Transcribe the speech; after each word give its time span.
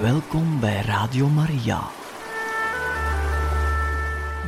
Welkom 0.00 0.60
bij 0.60 0.80
Radio 0.82 1.28
Maria. 1.28 1.90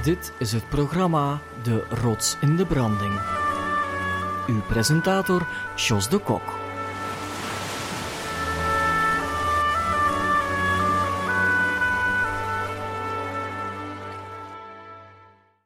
Dit 0.03 0.33
is 0.38 0.53
het 0.53 0.69
programma 0.69 1.42
De 1.62 1.87
Rots 1.90 2.37
in 2.40 2.56
de 2.56 2.67
Branding. 2.67 3.21
Uw 4.47 4.61
presentator 4.61 5.48
Jos 5.76 6.08
de 6.08 6.19
Kok. 6.19 6.43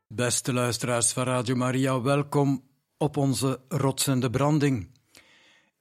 Beste 0.09 0.53
luisteraars 0.53 1.13
van 1.13 1.25
Radio 1.25 1.55
Maria, 1.55 2.01
welkom 2.01 2.63
op 2.99 3.17
onze 3.17 3.61
Rots 3.69 4.07
in 4.07 4.21
de 4.21 4.31
Branding. 4.31 5.00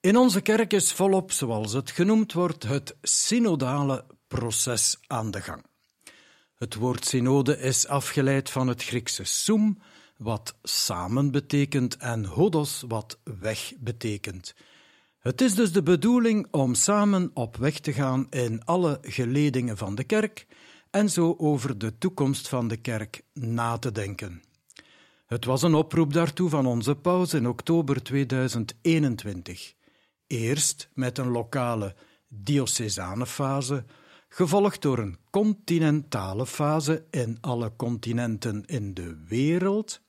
In 0.02 0.18
onze 0.18 0.42
kerk 0.42 0.74
is 0.74 0.94
volop, 0.94 1.32
zoals 1.32 1.74
het 1.74 1.92
genoemd 1.92 2.34
wordt, 2.34 2.64
het 2.64 2.96
synodale 3.02 4.06
proces 4.28 4.98
aan 5.08 5.32
de 5.32 5.42
gang. 5.42 5.66
Het 6.56 6.76
woord 6.76 7.06
synode 7.06 7.58
is 7.58 7.88
afgeleid 7.88 8.50
van 8.50 8.68
het 8.68 8.84
Griekse 8.84 9.24
soum, 9.24 9.78
wat 10.18 10.56
samen 10.64 11.32
betekent, 11.32 11.98
en 11.98 12.26
hodos, 12.26 12.84
wat 12.88 13.20
weg 13.40 13.74
betekent. 13.80 14.56
Het 15.20 15.42
is 15.42 15.56
dus 15.56 15.72
de 15.72 15.84
bedoeling 15.84 16.48
om 16.52 16.74
samen 16.74 17.32
op 17.34 17.58
weg 17.58 17.80
te 17.80 17.94
gaan 17.94 18.28
in 18.30 18.66
alle 18.66 18.98
geledingen 19.02 19.78
van 19.78 19.96
de 19.96 20.04
kerk 20.04 20.48
en 20.90 21.10
zo 21.10 21.36
over 21.38 21.78
de 21.78 21.98
toekomst 21.98 22.48
van 22.48 22.68
de 22.68 22.78
kerk 22.78 23.22
na 23.34 23.78
te 23.78 23.92
denken. 23.92 24.42
Het 25.26 25.46
was 25.46 25.62
een 25.62 25.76
oproep 25.76 26.14
daartoe 26.14 26.50
van 26.50 26.66
onze 26.66 26.96
paus 26.96 27.34
in 27.34 27.48
oktober 27.48 28.04
2021. 28.04 29.78
Eerst 30.30 30.90
met 30.94 31.18
een 31.18 31.32
lokale 31.32 31.96
diocesane 32.28 33.26
fase, 33.26 33.86
gevolgd 34.28 34.82
door 34.82 34.98
een 34.98 35.18
continentale 35.30 36.46
fase 36.46 37.06
in 37.10 37.38
alle 37.42 37.76
continenten 37.76 38.66
in 38.66 38.94
de 38.94 39.24
wereld, 39.28 40.02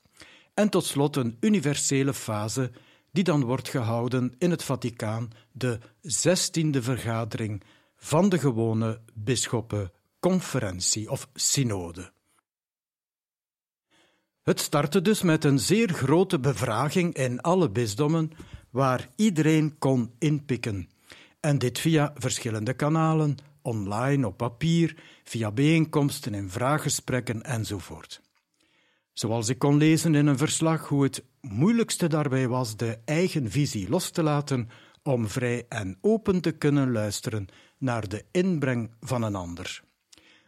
en 0.53 0.69
tot 0.69 0.85
slot 0.85 1.15
een 1.15 1.37
universele 1.39 2.13
fase 2.13 2.71
die 3.11 3.23
dan 3.23 3.43
wordt 3.43 3.69
gehouden 3.69 4.35
in 4.37 4.51
het 4.51 4.63
Vaticaan, 4.63 5.31
de 5.51 5.79
zestiende 6.01 6.81
vergadering 6.81 7.63
van 7.95 8.29
de 8.29 8.39
gewone 8.39 9.01
bisschoppenconferentie 9.13 11.09
of 11.09 11.29
synode. 11.33 12.11
Het 14.41 14.59
startte 14.59 15.01
dus 15.01 15.21
met 15.21 15.43
een 15.43 15.59
zeer 15.59 15.89
grote 15.89 16.39
bevraging 16.39 17.13
in 17.13 17.41
alle 17.41 17.69
bisdommen, 17.69 18.31
waar 18.71 19.09
iedereen 19.15 19.77
kon 19.77 20.11
inpikken. 20.19 20.89
En 21.39 21.57
dit 21.57 21.79
via 21.79 22.13
verschillende 22.15 22.73
kanalen, 22.73 23.35
online, 23.61 24.27
op 24.27 24.37
papier, 24.37 24.95
via 25.23 25.51
bijeenkomsten 25.51 26.33
en 26.33 26.49
vraaggesprekken 26.49 27.43
enzovoort. 27.43 28.21
Zoals 29.13 29.49
ik 29.49 29.59
kon 29.59 29.77
lezen 29.77 30.15
in 30.15 30.27
een 30.27 30.37
verslag 30.37 30.87
hoe 30.87 31.03
het 31.03 31.23
moeilijkste 31.41 32.07
daarbij 32.07 32.47
was 32.47 32.77
de 32.77 32.99
eigen 33.05 33.51
visie 33.51 33.89
los 33.89 34.09
te 34.09 34.23
laten 34.23 34.69
om 35.03 35.27
vrij 35.27 35.65
en 35.69 35.97
open 36.01 36.41
te 36.41 36.51
kunnen 36.51 36.91
luisteren 36.91 37.47
naar 37.77 38.07
de 38.07 38.25
inbreng 38.31 38.91
van 38.99 39.23
een 39.23 39.35
ander. 39.35 39.83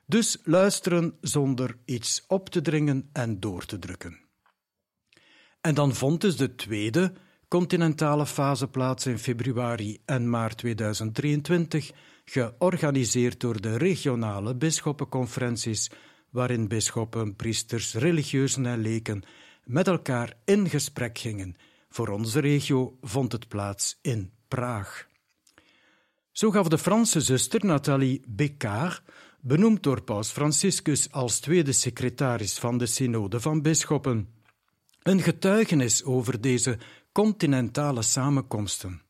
Dus 0.05 0.37
luisteren 0.43 1.17
zonder 1.21 1.77
iets 1.85 2.23
op 2.27 2.49
te 2.49 2.61
dringen 2.61 3.09
en 3.13 3.39
door 3.39 3.65
te 3.65 3.79
drukken. 3.79 4.19
En 5.61 5.75
dan 5.75 5.95
vond 5.95 6.21
dus 6.21 6.37
de 6.37 6.55
tweede 6.55 7.13
continentale 7.53 8.25
fase 8.25 8.67
plaats 8.67 9.05
in 9.05 9.17
februari 9.17 10.01
en 10.05 10.29
maart 10.29 10.57
2023, 10.57 11.91
georganiseerd 12.25 13.39
door 13.39 13.61
de 13.61 13.77
regionale 13.77 14.55
bisschoppenconferenties, 14.55 15.91
waarin 16.29 16.67
bisschoppen, 16.67 17.35
priesters, 17.35 17.93
religieuzen 17.93 18.65
en 18.65 18.79
leken 18.79 19.23
met 19.63 19.87
elkaar 19.87 20.33
in 20.45 20.69
gesprek 20.69 21.17
gingen. 21.17 21.55
Voor 21.89 22.07
onze 22.07 22.39
regio 22.39 22.97
vond 23.01 23.31
het 23.31 23.47
plaats 23.47 23.97
in 24.01 24.31
Praag. 24.47 25.07
Zo 26.31 26.51
gaf 26.51 26.67
de 26.67 26.77
Franse 26.77 27.21
zuster 27.21 27.65
Nathalie 27.65 28.21
Bécard, 28.27 29.01
benoemd 29.41 29.83
door 29.83 30.03
Paus 30.03 30.29
Franciscus 30.29 31.11
als 31.11 31.39
tweede 31.39 31.71
secretaris 31.71 32.57
van 32.59 32.77
de 32.77 32.85
Synode 32.85 33.39
van 33.39 33.61
Bisschoppen, 33.61 34.27
een 35.03 35.21
getuigenis 35.21 36.03
over 36.03 36.41
deze 36.41 36.77
continentale 37.13 38.01
samenkomsten, 38.01 39.01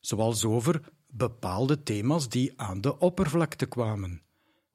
zoals 0.00 0.44
over 0.44 0.80
bepaalde 1.06 1.82
thema's 1.82 2.28
die 2.28 2.52
aan 2.56 2.80
de 2.80 2.98
oppervlakte 2.98 3.66
kwamen, 3.66 4.22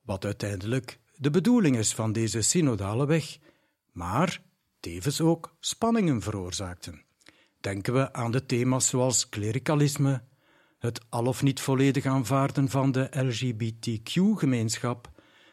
wat 0.01 0.25
uiteindelijk 0.25 0.99
de 1.15 1.29
bedoeling 1.29 1.77
is 1.77 1.93
van 1.93 2.11
deze 2.11 2.41
synodale 2.41 3.05
weg, 3.05 3.37
maar 3.91 4.41
tevens 4.79 5.21
ook 5.21 5.55
spanningen 5.59 6.21
veroorzaakten. 6.21 7.03
Denken 7.59 7.93
we 7.93 8.13
aan 8.13 8.31
de 8.31 8.45
thema's 8.45 8.87
zoals 8.87 9.29
klerikalisme, 9.29 10.23
het 10.79 11.05
al 11.09 11.25
of 11.25 11.43
niet 11.43 11.59
volledig 11.59 12.05
aanvaarden 12.05 12.69
van 12.69 12.91
de 12.91 13.07
LGBTQ-gemeenschap, 13.11 15.11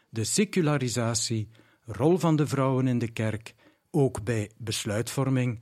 de 0.09 0.23
secularisatie, 0.23 1.49
rol 1.85 2.17
van 2.17 2.35
de 2.35 2.47
vrouwen 2.47 2.87
in 2.87 2.99
de 2.99 3.11
kerk, 3.11 3.55
ook 3.91 4.23
bij 4.23 4.51
besluitvorming 4.57 5.61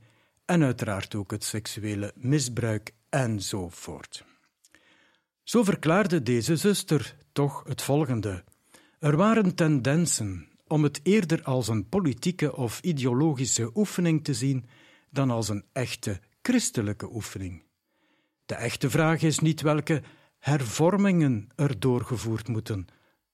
en 0.52 0.62
uiteraard 0.62 1.14
ook 1.14 1.30
het 1.30 1.44
seksuele 1.44 2.12
misbruik 2.16 2.94
enzovoort. 3.08 4.24
Zo 5.42 5.62
verklaarde 5.62 6.22
deze 6.22 6.56
zuster 6.56 7.16
toch 7.32 7.64
het 7.66 7.82
volgende: 7.82 8.44
Er 8.98 9.16
waren 9.16 9.54
tendensen 9.54 10.48
om 10.66 10.82
het 10.82 11.00
eerder 11.02 11.42
als 11.42 11.68
een 11.68 11.88
politieke 11.88 12.56
of 12.56 12.80
ideologische 12.80 13.70
oefening 13.74 14.24
te 14.24 14.34
zien 14.34 14.66
dan 15.10 15.30
als 15.30 15.48
een 15.48 15.64
echte 15.72 16.20
christelijke 16.42 17.14
oefening. 17.14 17.62
De 18.46 18.54
echte 18.54 18.90
vraag 18.90 19.22
is 19.22 19.38
niet 19.38 19.60
welke 19.60 20.02
hervormingen 20.38 21.48
er 21.56 21.80
doorgevoerd 21.80 22.48
moeten 22.48 22.86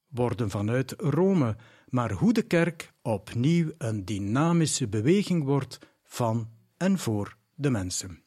worden 0.09 0.51
vanuit 0.51 0.95
Rome, 0.97 1.57
maar 1.89 2.13
hoe 2.13 2.33
de 2.33 2.43
kerk 2.43 2.93
opnieuw 3.03 3.73
een 3.79 4.05
dynamische 4.05 4.89
beweging 4.89 5.45
wordt 5.45 5.79
van 6.05 6.57
en 6.79 6.99
voor 6.99 7.37
de 7.55 7.71
mensen. 7.71 8.23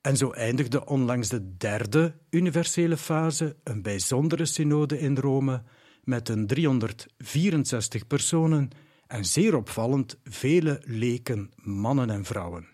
En 0.00 0.16
zo 0.16 0.30
eindigde 0.30 0.86
onlangs 0.86 1.28
de 1.28 1.56
derde 1.56 2.18
universele 2.30 2.96
fase, 2.96 3.56
een 3.64 3.82
bijzondere 3.82 4.44
synode 4.44 4.98
in 4.98 5.16
Rome, 5.16 5.62
met 6.04 6.28
een 6.28 6.46
364 6.46 8.06
personen 8.06 8.70
en 9.06 9.24
zeer 9.24 9.56
opvallend 9.56 10.18
vele 10.24 10.82
leken, 10.84 11.50
mannen 11.56 12.10
en 12.10 12.24
vrouwen. 12.24 12.68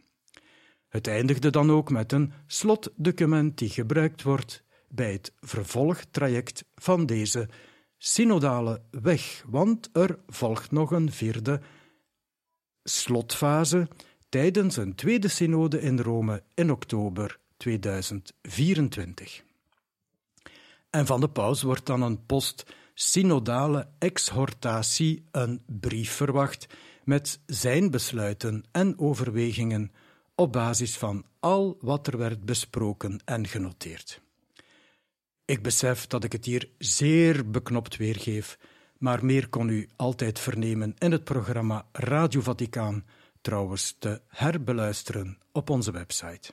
Het 0.89 1.07
eindigde 1.07 1.51
dan 1.51 1.71
ook 1.71 1.91
met 1.91 2.13
een 2.13 2.33
slotdocument 2.47 3.59
die 3.59 3.69
gebruikt 3.69 4.23
wordt 4.23 4.65
bij 4.89 5.13
het 5.13 5.33
vervolgtraject 5.41 6.65
van 6.75 7.07
deze 7.07 7.49
synodale 7.99 8.83
weg, 8.91 9.45
want 9.47 9.89
er 9.93 10.19
volgt 10.27 10.71
nog 10.71 10.91
een 10.91 11.13
vierde 11.13 11.61
slotfase 12.83 13.89
tijdens 14.29 14.77
een 14.77 14.95
tweede 14.95 15.29
synode 15.29 15.81
in 15.81 15.99
Rome 15.99 16.43
in 16.55 16.71
oktober 16.71 17.39
2024. 17.57 19.45
En 20.91 21.07
van 21.07 21.21
de 21.21 21.29
paus 21.29 21.63
wordt 21.63 21.87
dan 21.87 22.03
een 22.03 22.27
post-synodale 22.27 23.89
exhortatie, 23.99 25.25
een 25.31 25.63
brief 25.67 26.13
verwacht 26.13 26.67
met 27.05 27.41
zijn 27.47 27.91
besluiten 27.91 28.65
en 28.73 28.99
overwegingen 28.99 29.93
op 30.35 30.53
basis 30.53 30.97
van 30.97 31.25
al 31.41 31.77
wat 31.81 32.07
er 32.07 32.19
werd 32.19 32.45
besproken 32.45 33.21
en 33.25 33.47
genoteerd. 33.47 34.21
Ik 35.45 35.63
besef 35.63 36.07
dat 36.07 36.25
ik 36.25 36.33
het 36.33 36.45
hier 36.45 36.69
zeer 36.79 37.51
beknopt 37.51 37.97
weergeef, 37.97 38.59
maar 38.99 39.25
meer 39.25 39.49
kon 39.49 39.69
u 39.69 39.89
altijd 39.97 40.39
vernemen 40.39 40.95
in 40.99 41.13
het 41.13 41.25
programma 41.25 41.87
Radio 41.93 42.41
Vaticaan 42.41 43.05
trouwens 43.47 43.97
te 43.99 44.21
herbeluisteren 44.29 45.39
op 45.53 45.71
onze 45.71 45.93
website. 45.93 46.53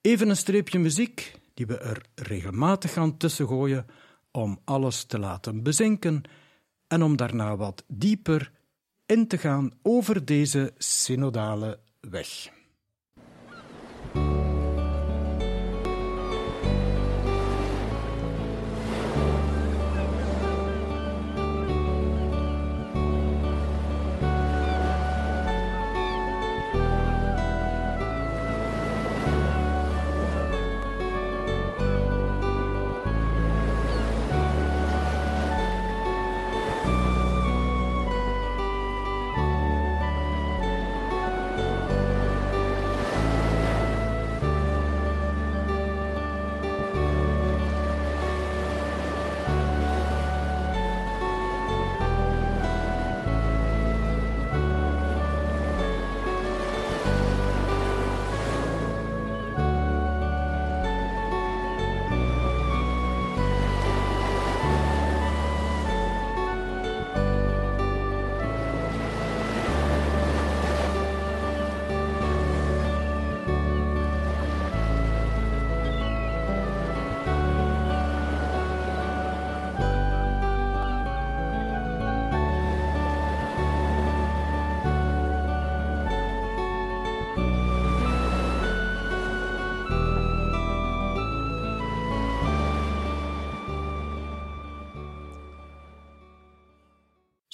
Even 0.00 0.28
een 0.28 0.36
streepje 0.36 0.78
muziek 0.78 1.40
die 1.54 1.66
we 1.66 1.78
er 1.78 2.06
regelmatig 2.14 2.92
gaan 2.92 3.16
tussengooien 3.16 3.86
om 4.30 4.58
alles 4.64 5.04
te 5.04 5.18
laten 5.18 5.62
bezinken 5.62 6.22
en 6.86 7.02
om 7.02 7.16
daarna 7.16 7.56
wat 7.56 7.84
dieper 7.86 8.52
in 9.06 9.26
te 9.26 9.38
gaan 9.38 9.72
over 9.82 10.24
deze 10.24 10.72
synodale 10.78 11.78
weg. 12.00 12.50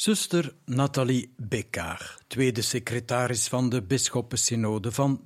Zuster 0.01 0.55
Nathalie 0.65 1.33
Bekkaar, 1.37 2.19
tweede 2.27 2.63
secretaris 2.63 3.49
van 3.49 3.69
de 3.69 3.83
Bisschoppensynode 3.83 4.93
van, 4.93 5.23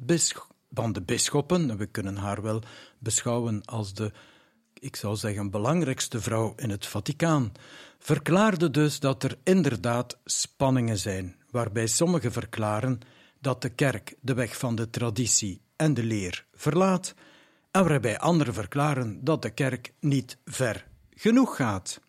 van 0.72 0.92
de 0.92 1.02
bisschoppen, 1.02 1.76
we 1.76 1.86
kunnen 1.86 2.16
haar 2.16 2.42
wel 2.42 2.62
beschouwen 2.98 3.64
als 3.64 3.94
de, 3.94 4.12
ik 4.72 4.96
zou 4.96 5.16
zeggen, 5.16 5.50
belangrijkste 5.50 6.20
vrouw 6.20 6.52
in 6.56 6.70
het 6.70 6.86
Vaticaan, 6.86 7.52
verklaarde 7.98 8.70
dus 8.70 9.00
dat 9.00 9.22
er 9.22 9.38
inderdaad 9.44 10.18
spanningen 10.24 10.98
zijn, 10.98 11.36
waarbij 11.50 11.86
sommigen 11.86 12.32
verklaren 12.32 13.00
dat 13.40 13.62
de 13.62 13.70
kerk 13.70 14.14
de 14.20 14.34
weg 14.34 14.58
van 14.58 14.74
de 14.74 14.90
traditie 14.90 15.60
en 15.76 15.94
de 15.94 16.04
leer 16.04 16.46
verlaat, 16.54 17.14
en 17.70 17.84
waarbij 17.84 18.18
anderen 18.18 18.54
verklaren 18.54 19.24
dat 19.24 19.42
de 19.42 19.50
kerk 19.50 19.92
niet 20.00 20.38
ver 20.44 20.86
genoeg 21.10 21.56
gaat. 21.56 22.02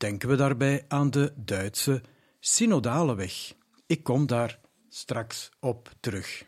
Denken 0.00 0.28
we 0.28 0.36
daarbij 0.36 0.84
aan 0.88 1.10
de 1.10 1.32
Duitse 1.36 2.02
synodale 2.38 3.14
weg. 3.14 3.54
Ik 3.86 4.02
kom 4.02 4.26
daar 4.26 4.58
straks 4.88 5.50
op 5.58 5.92
terug. 6.00 6.44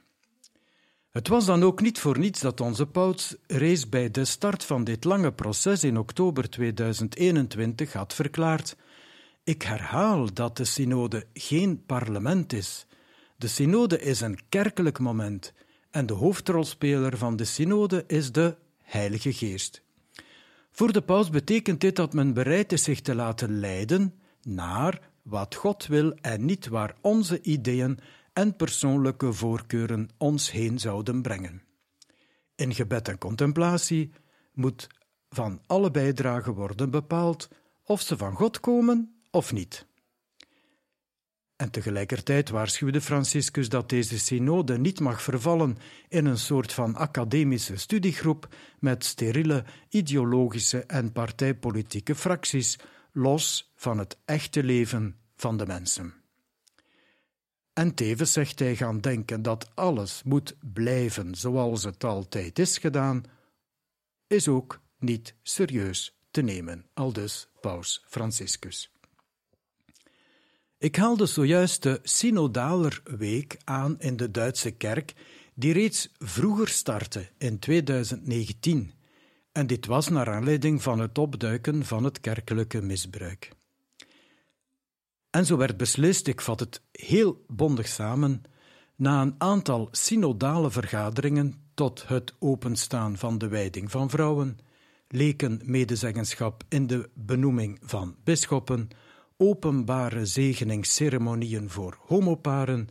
Het 1.11 1.29
was 1.29 1.45
dan 1.45 1.63
ook 1.63 1.81
niet 1.81 1.99
voor 1.99 2.19
niets 2.19 2.41
dat 2.41 2.61
onze 2.61 2.87
paus 2.87 3.37
reeds 3.47 3.89
bij 3.89 4.11
de 4.11 4.25
start 4.25 4.65
van 4.65 4.85
dit 4.85 5.05
lange 5.05 5.33
proces 5.33 5.85
in 5.85 5.99
oktober 5.99 6.51
2021 6.51 7.93
had 7.93 8.15
verklaard: 8.15 8.77
Ik 9.45 9.63
herhaal 9.63 10.33
dat 10.33 10.57
de 10.57 10.65
synode 10.65 11.27
geen 11.33 11.85
parlement 11.87 12.53
is. 12.53 12.87
De 13.37 13.49
synode 13.49 14.01
is 14.01 14.21
een 14.21 14.39
kerkelijk 14.49 14.99
moment 14.99 15.53
en 15.91 16.07
de 16.07 16.15
hoofdrolspeler 16.15 17.19
van 17.19 17.37
de 17.37 17.45
synode 17.45 18.05
is 18.07 18.33
de 18.33 18.57
Heilige 18.79 19.33
Geest. 19.33 19.83
Voor 20.73 20.93
de 20.93 21.03
paus 21.03 21.31
betekent 21.31 21.81
dit 21.81 21.97
dat 21.97 22.13
men 22.13 22.35
bereid 22.35 22.73
is 22.73 22.83
zich 22.83 23.01
te 23.01 23.15
laten 23.15 23.59
leiden 23.61 24.15
naar 24.43 25.11
wat 25.23 25.55
God 25.55 25.87
wil 25.87 26.13
en 26.13 26.45
niet 26.45 26.69
waar 26.69 26.97
onze 27.01 27.43
ideeën 27.43 27.99
en 28.33 28.57
persoonlijke 28.57 29.33
voorkeuren 29.33 30.09
ons 30.17 30.51
heen 30.51 30.79
zouden 30.79 31.23
brengen. 31.23 31.63
In 32.55 32.75
gebed 32.75 33.09
en 33.09 33.19
contemplatie 33.19 34.11
moet 34.53 34.87
van 35.29 35.61
alle 35.67 35.91
bijdragen 35.91 36.55
worden 36.55 36.91
bepaald 36.91 37.49
of 37.85 38.01
ze 38.01 38.17
van 38.17 38.35
God 38.35 38.61
komen 38.61 39.23
of 39.31 39.53
niet. 39.53 39.87
En 41.63 41.71
tegelijkertijd 41.71 42.49
waarschuwde 42.49 43.01
Franciscus 43.01 43.69
dat 43.69 43.89
deze 43.89 44.19
synode 44.19 44.79
niet 44.79 45.01
mag 45.01 45.23
vervallen 45.23 45.79
in 46.09 46.27
een 46.27 46.39
soort 46.39 46.73
van 46.73 46.95
academische 46.97 47.77
studiegroep 47.77 48.55
met 48.79 49.05
steriele 49.05 49.65
ideologische 49.89 50.85
en 50.85 51.13
partijpolitieke 51.13 52.15
fracties, 52.15 52.79
los 53.13 53.73
van 53.77 53.99
het 53.99 54.17
echte 54.25 54.63
leven 54.63 55.17
van 55.37 55.57
de 55.57 55.67
mensen. 55.67 56.15
En 57.73 57.95
tevens 57.95 58.33
zegt 58.33 58.59
hij 58.59 58.77
gaan 58.77 59.01
denken 59.01 59.43
dat 59.43 59.71
alles 59.75 60.23
moet 60.23 60.57
blijven 60.73 61.35
zoals 61.35 61.85
het 61.85 62.05
altijd 62.05 62.59
is 62.59 62.79
gedaan, 62.79 63.23
is 64.27 64.49
ook 64.49 64.81
niet 64.99 65.35
serieus 65.43 66.19
te 66.31 66.43
nemen, 66.43 66.87
aldus 66.95 67.49
Paus 67.61 68.05
Franciscus. 68.09 68.93
Ik 70.83 70.97
haalde 70.97 71.27
zojuist 71.27 71.83
de 71.83 72.01
Synodaler-week 72.03 73.57
aan 73.65 74.01
in 74.01 74.17
de 74.17 74.31
Duitse 74.31 74.71
kerk, 74.71 75.15
die 75.55 75.73
reeds 75.73 76.13
vroeger 76.19 76.69
startte 76.69 77.29
in 77.39 77.59
2019. 77.59 78.93
En 79.53 79.67
dit 79.67 79.87
was 79.87 80.09
naar 80.09 80.31
aanleiding 80.31 80.83
van 80.83 80.99
het 81.01 81.19
opduiken 81.19 81.85
van 81.85 82.05
het 82.05 82.21
kerkelijke 82.21 82.81
misbruik. 82.81 83.51
En 85.31 85.47
zo 85.47 85.57
werd 85.57 85.77
beslist, 85.77 86.27
ik 86.27 86.41
vat 86.41 86.61
het 86.61 86.83
heel 86.93 87.45
bondig 87.49 87.89
samen, 87.89 88.43
na 88.97 89.23
een 89.23 89.35
aantal 89.39 89.89
synodale 89.91 90.71
vergaderingen 90.71 91.55
tot 91.75 92.09
het 92.09 92.35
openstaan 92.39 93.17
van 93.19 93.39
de 93.39 93.49
wijding 93.49 93.91
van 93.91 94.11
vrouwen, 94.11 94.59
leken 95.09 95.61
medezeggenschap 95.65 96.63
in 96.69 96.87
de 96.87 97.11
benoeming 97.15 97.79
van 97.83 98.17
bisschoppen, 98.25 98.89
openbare 99.43 100.27
zegeningsceremonieën 100.27 101.71
voor 101.71 101.99
homoparen, 102.07 102.89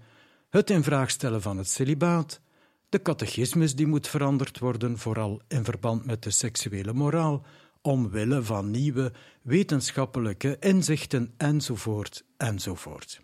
het 0.50 0.70
in 0.70 0.84
vraag 0.84 1.10
stellen 1.10 1.42
van 1.42 1.58
het 1.58 1.70
celibaat, 1.70 2.42
de 2.90 3.02
catechismus 3.02 3.76
die 3.76 3.88
moet 3.88 4.08
veranderd 4.08 4.60
worden, 4.60 4.98
vooral 4.98 5.42
in 5.48 5.64
verband 5.64 6.06
met 6.06 6.24
de 6.24 6.30
seksuele 6.30 6.94
moraal, 6.94 7.46
omwille 7.82 8.44
van 8.44 8.72
nieuwe 8.72 9.12
wetenschappelijke 9.42 10.58
inzichten 10.60 11.34
enzovoort 11.38 12.24
enzovoort. 12.38 13.22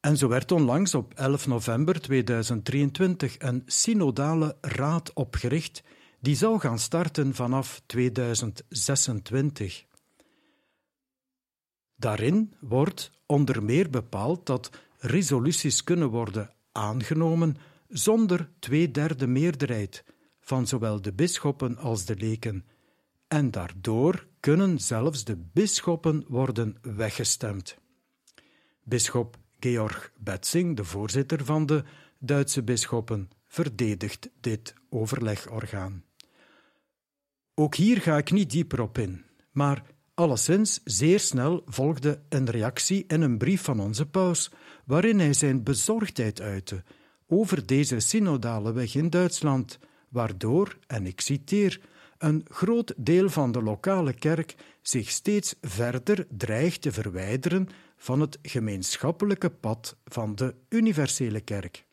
En 0.00 0.16
zo 0.16 0.28
werd 0.28 0.52
onlangs 0.52 0.94
op 0.94 1.14
11 1.14 1.46
november 1.46 2.00
2023 2.00 3.34
een 3.38 3.62
synodale 3.66 4.56
raad 4.60 5.12
opgericht 5.12 5.82
die 6.20 6.36
zou 6.36 6.58
gaan 6.58 6.78
starten 6.78 7.34
vanaf 7.34 7.82
2026. 7.86 9.86
Daarin 11.98 12.54
wordt 12.60 13.10
onder 13.26 13.62
meer 13.62 13.90
bepaald 13.90 14.46
dat 14.46 14.70
resoluties 14.98 15.84
kunnen 15.84 16.08
worden 16.08 16.54
aangenomen 16.72 17.56
zonder 17.88 18.50
tweederde 18.58 19.26
meerderheid 19.26 20.04
van 20.40 20.66
zowel 20.66 21.00
de 21.02 21.12
bisschoppen 21.12 21.76
als 21.76 22.04
de 22.04 22.16
leken, 22.16 22.64
en 23.28 23.50
daardoor 23.50 24.26
kunnen 24.40 24.78
zelfs 24.78 25.24
de 25.24 25.36
bisschoppen 25.36 26.24
worden 26.28 26.76
weggestemd. 26.82 27.78
Bisschop 28.82 29.36
Georg 29.60 30.12
Betzing, 30.16 30.76
de 30.76 30.84
voorzitter 30.84 31.44
van 31.44 31.66
de 31.66 31.84
Duitse 32.18 32.62
bisschoppen, 32.62 33.30
verdedigt 33.46 34.30
dit 34.40 34.74
overlegorgaan. 34.90 36.04
Ook 37.54 37.74
hier 37.74 38.00
ga 38.00 38.16
ik 38.16 38.30
niet 38.30 38.50
dieper 38.50 38.80
op 38.80 38.98
in, 38.98 39.24
maar 39.52 39.84
Alleszins, 40.18 40.80
zeer 40.84 41.20
snel 41.20 41.62
volgde 41.66 42.20
een 42.28 42.50
reactie 42.50 43.04
in 43.06 43.20
een 43.20 43.38
brief 43.38 43.62
van 43.62 43.80
onze 43.80 44.06
paus, 44.06 44.50
waarin 44.84 45.18
hij 45.18 45.32
zijn 45.32 45.62
bezorgdheid 45.62 46.40
uitte 46.40 46.82
over 47.26 47.66
deze 47.66 48.00
synodale 48.00 48.72
weg 48.72 48.94
in 48.94 49.10
Duitsland, 49.10 49.78
waardoor, 50.08 50.78
en 50.86 51.06
ik 51.06 51.20
citeer, 51.20 51.80
een 52.18 52.46
groot 52.48 52.94
deel 52.96 53.28
van 53.30 53.52
de 53.52 53.62
lokale 53.62 54.12
kerk 54.12 54.54
zich 54.82 55.10
steeds 55.10 55.54
verder 55.60 56.26
dreigt 56.30 56.82
te 56.82 56.92
verwijderen 56.92 57.68
van 57.96 58.20
het 58.20 58.38
gemeenschappelijke 58.42 59.50
pad 59.50 59.96
van 60.04 60.34
de 60.34 60.54
universele 60.68 61.40
kerk. 61.40 61.84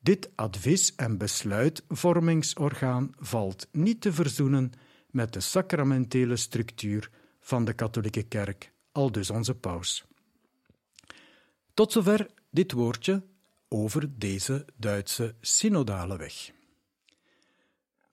Dit 0.00 0.30
advies- 0.34 0.94
en 0.94 1.18
besluitvormingsorgaan 1.18 3.10
valt 3.18 3.68
niet 3.72 4.00
te 4.00 4.12
verzoenen 4.12 4.72
met 5.10 5.32
de 5.32 5.40
sacramentele 5.40 6.36
structuur 6.36 7.10
van 7.44 7.64
de 7.64 7.72
katholieke 7.72 8.22
kerk, 8.22 8.72
al 8.92 9.12
dus 9.12 9.30
onze 9.30 9.54
paus. 9.54 10.04
Tot 11.74 11.92
zover 11.92 12.26
dit 12.50 12.72
woordje 12.72 13.22
over 13.68 14.18
deze 14.18 14.64
Duitse 14.76 15.34
synodale 15.40 16.16
weg. 16.16 16.50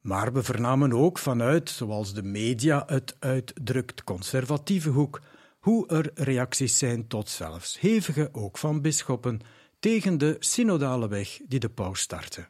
Maar 0.02 0.34
we 0.34 0.44
vernamen 0.44 0.94
ook 0.94 1.18
vanuit, 1.18 1.70
zoals 1.70 2.14
de 2.14 2.24
media 2.24 2.84
het 2.88 3.16
uitdrukt, 3.20 4.04
conservatieve 4.04 4.90
hoek, 4.90 5.22
hoe 5.60 5.88
er 5.88 6.12
reacties 6.14 6.78
zijn 6.78 7.08
tot 7.08 7.30
zelfs 7.30 7.80
hevige, 7.80 8.30
ook 8.32 8.58
van 8.58 8.82
bisschoppen, 8.82 9.40
tegen 9.80 10.18
de 10.18 10.36
synodale 10.40 11.08
weg 11.08 11.40
die 11.48 11.60
de 11.60 11.70
paus 11.70 12.00
startte. 12.00 12.48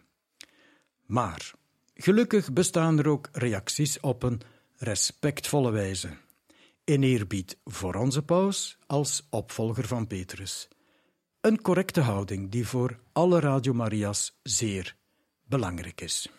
Maar 1.05 1.51
gelukkig 1.93 2.53
bestaan 2.53 3.00
er 3.00 3.07
ook 3.07 3.29
reacties 3.31 4.00
op 4.00 4.23
een 4.23 4.41
respectvolle 4.77 5.71
wijze 5.71 6.09
in 6.91 7.03
eerbied 7.03 7.57
voor 7.65 7.95
onze 7.95 8.21
paus 8.21 8.77
als 8.88 9.27
opvolger 9.29 9.88
van 9.88 10.07
Petrus. 10.07 10.67
Een 11.41 11.62
correcte 11.62 12.01
houding 12.01 12.51
die 12.51 12.67
voor 12.67 13.00
alle 13.12 13.39
Radio 13.39 13.74
Maria's 13.74 14.39
zeer 14.43 14.95
belangrijk 15.43 16.01
is. 16.01 16.29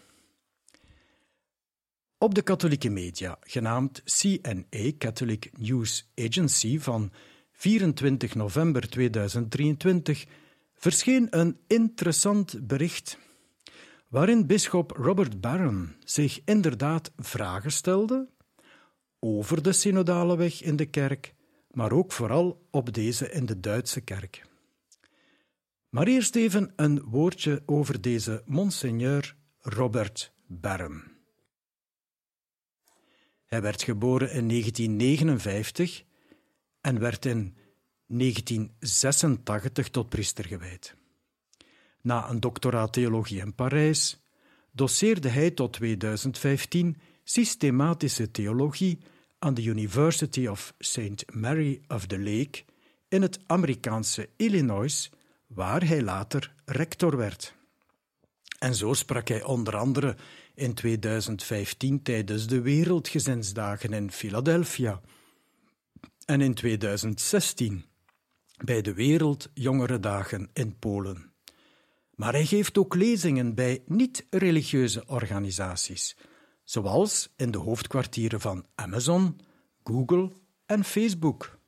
Op 2.18 2.34
de 2.34 2.42
katholieke 2.42 2.90
media, 2.90 3.38
genaamd 3.40 4.02
CNA 4.04 4.92
Catholic 4.98 5.50
News 5.58 6.10
Agency 6.14 6.78
van 6.78 7.12
24 7.52 8.34
november 8.34 8.88
2023, 8.90 10.26
verscheen 10.74 11.26
een 11.30 11.58
interessant 11.66 12.66
bericht 12.66 13.18
waarin 14.08 14.46
bisschop 14.46 14.90
Robert 14.90 15.40
Barron 15.40 15.94
zich 16.04 16.40
inderdaad 16.44 17.12
vragen 17.16 17.72
stelde 17.72 18.28
over 19.24 19.62
de 19.62 19.72
synodale 19.72 20.36
weg 20.36 20.62
in 20.62 20.76
de 20.76 20.86
kerk, 20.86 21.34
maar 21.70 21.92
ook 21.92 22.12
vooral 22.12 22.66
op 22.70 22.92
deze 22.92 23.30
in 23.30 23.46
de 23.46 23.60
Duitse 23.60 24.00
kerk. 24.00 24.46
Maar 25.88 26.06
eerst 26.06 26.36
even 26.36 26.72
een 26.76 27.02
woordje 27.02 27.62
over 27.66 28.00
deze 28.00 28.42
monseigneur 28.46 29.36
Robert 29.60 30.32
Barron. 30.46 31.02
Hij 33.44 33.62
werd 33.62 33.82
geboren 33.82 34.32
in 34.32 34.48
1959 34.48 36.04
en 36.80 36.98
werd 36.98 37.24
in 37.24 37.56
1986 38.06 39.88
tot 39.88 40.08
priester 40.08 40.44
gewijd. 40.44 40.94
Na 42.00 42.30
een 42.30 42.40
doctoraat 42.40 42.92
theologie 42.92 43.40
in 43.40 43.54
Parijs 43.54 44.26
doseerde 44.70 45.28
hij 45.28 45.50
tot 45.50 45.72
2015 45.72 46.96
systematische 47.24 48.30
theologie 48.30 48.98
aan 49.42 49.54
de 49.54 49.62
University 49.62 50.46
of 50.46 50.74
St. 50.78 51.24
Mary 51.32 51.80
of 51.88 52.06
the 52.06 52.18
Lake 52.18 52.64
in 53.08 53.22
het 53.22 53.38
Amerikaanse 53.46 54.28
Illinois, 54.36 55.10
waar 55.46 55.86
hij 55.86 56.02
later 56.02 56.54
rector 56.64 57.16
werd. 57.16 57.54
En 58.58 58.74
zo 58.74 58.92
sprak 58.92 59.28
hij 59.28 59.42
onder 59.42 59.76
andere 59.76 60.16
in 60.54 60.74
2015 60.74 62.02
tijdens 62.02 62.46
de 62.46 62.60
Wereldgezinsdagen 62.60 63.92
in 63.92 64.10
Philadelphia 64.10 65.00
en 66.24 66.40
in 66.40 66.54
2016 66.54 67.84
bij 68.64 68.82
de 68.82 68.94
Wereldjongerendagen 68.94 70.50
in 70.52 70.78
Polen. 70.78 71.32
Maar 72.14 72.32
hij 72.32 72.46
geeft 72.46 72.78
ook 72.78 72.94
lezingen 72.94 73.54
bij 73.54 73.82
niet-religieuze 73.86 75.02
organisaties, 75.06 76.16
zoals 76.64 77.32
in 77.36 77.50
de 77.50 77.58
hoofdkwartieren 77.58 78.40
van 78.40 78.66
Amazon, 78.74 79.40
Google 79.84 80.32
en 80.66 80.84
Facebook. 80.84 81.58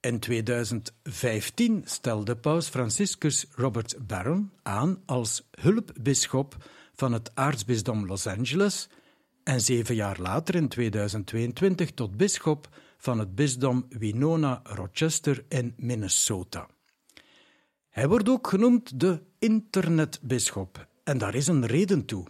In 0.00 0.18
2015 0.18 1.82
stelde 1.84 2.36
paus 2.36 2.68
Franciscus 2.68 3.46
Robert 3.50 4.06
Barron 4.06 4.50
aan 4.62 5.02
als 5.06 5.48
hulpbisschop 5.50 6.56
van 6.94 7.12
het 7.12 7.30
aartsbisdom 7.34 8.06
Los 8.06 8.26
Angeles 8.26 8.88
en 9.44 9.60
zeven 9.60 9.94
jaar 9.94 10.20
later 10.20 10.54
in 10.54 10.68
2022 10.68 11.90
tot 11.90 12.16
bisschop 12.16 12.68
van 12.96 13.18
het 13.18 13.34
bisdom 13.34 13.86
Winona-Rochester 13.88 15.44
in 15.48 15.74
Minnesota. 15.76 16.68
Hij 17.88 18.08
wordt 18.08 18.28
ook 18.28 18.46
genoemd 18.46 19.00
de 19.00 19.22
internetbisschop 19.38 20.86
en 21.04 21.18
daar 21.18 21.34
is 21.34 21.46
een 21.46 21.66
reden 21.66 22.04
toe. 22.04 22.26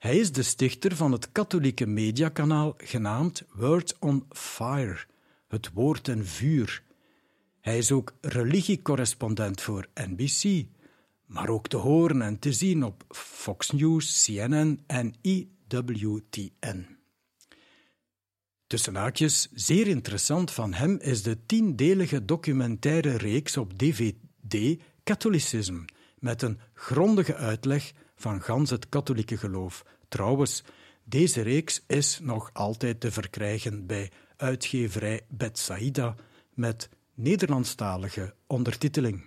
Hij 0.00 0.18
is 0.18 0.32
de 0.32 0.42
stichter 0.42 0.96
van 0.96 1.12
het 1.12 1.32
katholieke 1.32 1.86
mediakanaal 1.86 2.74
genaamd 2.76 3.44
Word 3.52 3.96
on 3.98 4.26
Fire, 4.30 4.98
het 5.48 5.72
woord 5.72 6.08
en 6.08 6.26
vuur. 6.26 6.82
Hij 7.60 7.78
is 7.78 7.92
ook 7.92 8.14
religiecorrespondent 8.20 9.60
voor 9.60 9.88
NBC, 9.94 10.66
maar 11.26 11.48
ook 11.48 11.68
te 11.68 11.76
horen 11.76 12.22
en 12.22 12.38
te 12.38 12.52
zien 12.52 12.84
op 12.84 13.04
Fox 13.08 13.70
News, 13.70 14.24
CNN 14.24 14.80
en 14.86 15.14
IWTN. 15.20 16.86
Tussen 18.66 18.94
haakjes, 18.94 19.48
zeer 19.54 19.86
interessant 19.86 20.50
van 20.50 20.72
hem 20.72 20.98
is 21.00 21.22
de 21.22 21.46
tiendelige 21.46 22.24
documentaire 22.24 23.16
reeks 23.16 23.56
op 23.56 23.78
DVD 23.78 24.80
Katholicisme, 25.02 25.84
met 26.18 26.42
een 26.42 26.58
grondige 26.72 27.34
uitleg 27.34 27.92
van 28.20 28.42
gans 28.42 28.70
het 28.70 28.88
katholieke 28.88 29.36
geloof. 29.36 29.84
Trouwens, 30.08 30.62
deze 31.04 31.40
reeks 31.40 31.82
is 31.86 32.18
nog 32.22 32.50
altijd 32.52 33.00
te 33.00 33.10
verkrijgen 33.10 33.86
bij 33.86 34.10
uitgeverij 34.36 35.20
Betsaida 35.28 36.14
met 36.54 36.88
Nederlandstalige 37.14 38.34
ondertiteling. 38.46 39.22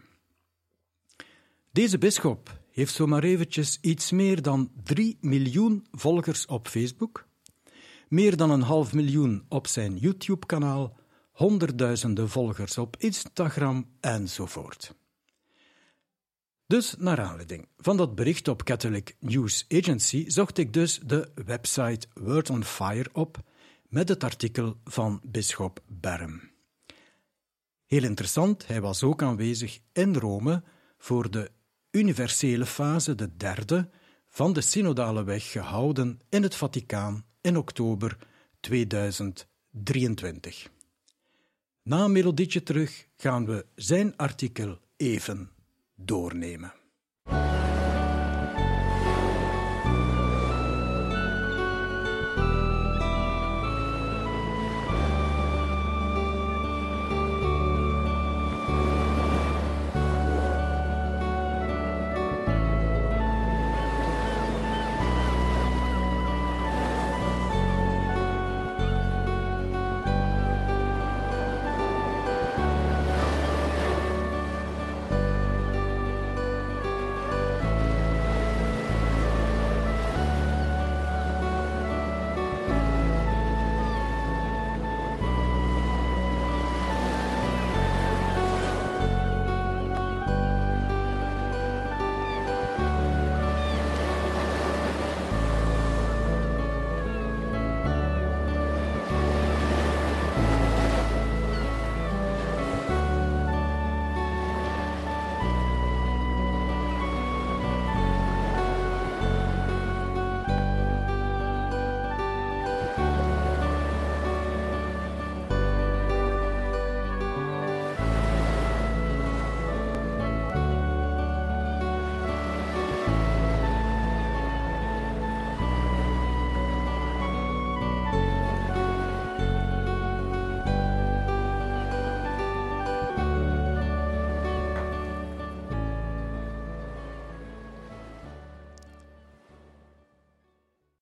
Deze 1.72 1.98
bisschop 1.98 2.60
heeft 2.72 2.94
zomaar 2.94 3.24
eventjes 3.24 3.78
iets 3.82 4.12
meer 4.12 4.42
dan 4.42 4.72
3 4.84 5.18
miljoen 5.22 5.86
volgers 5.92 6.46
op 6.46 6.68
Facebook, 6.68 7.28
meer 8.08 8.38
dan 8.38 8.52
een 8.52 8.62
half 8.62 8.94
miljoen 8.94 9.46
op 9.50 9.68
zijn 9.68 9.98
YouTube-kanaal, 9.98 10.98
honderdduizenden 11.32 12.30
volgers 12.30 12.78
op 12.78 12.96
Instagram 12.98 13.90
enzovoort. 14.00 14.96
Dus 16.74 16.96
naar 16.98 17.22
aanleiding 17.22 17.68
van 17.77 17.98
dat 17.98 18.15
bericht 18.15 18.48
op 18.48 18.63
Catholic 18.63 19.15
News 19.20 19.65
Agency 19.70 20.30
zocht 20.30 20.58
ik 20.58 20.74
dus 20.74 21.00
de 21.00 21.32
website 21.46 22.08
Word 22.13 22.50
on 22.50 22.63
Fire 22.63 23.10
op 23.12 23.38
met 23.89 24.10
het 24.10 24.24
artikel 24.24 24.77
van 24.84 25.22
bisschop 25.24 25.84
Berm. 25.88 26.51
Heel 27.86 28.03
interessant, 28.03 28.68
hij 28.68 28.82
was 28.82 29.03
ook 29.03 29.22
aanwezig 29.22 29.80
in 29.92 30.15
Rome 30.15 30.63
voor 30.98 31.32
de 31.32 31.51
universele 31.92 32.65
fase, 32.65 33.15
de 33.15 33.36
derde, 33.38 33.89
van 34.30 34.53
de 34.53 34.62
synodale 34.62 35.24
weg 35.24 35.51
gehouden 35.51 36.22
in 36.30 36.44
het 36.44 36.56
Vaticaan 36.56 37.25
in 37.42 37.58
oktober 37.58 38.18
2023. 38.60 40.70
Na 41.84 42.03
een 42.03 42.12
melodietje 42.12 42.63
terug 42.63 43.08
gaan 43.18 43.46
we 43.46 43.65
zijn 43.75 44.18
artikel 44.18 44.80
even 44.98 45.51
doornemen. 45.96 46.83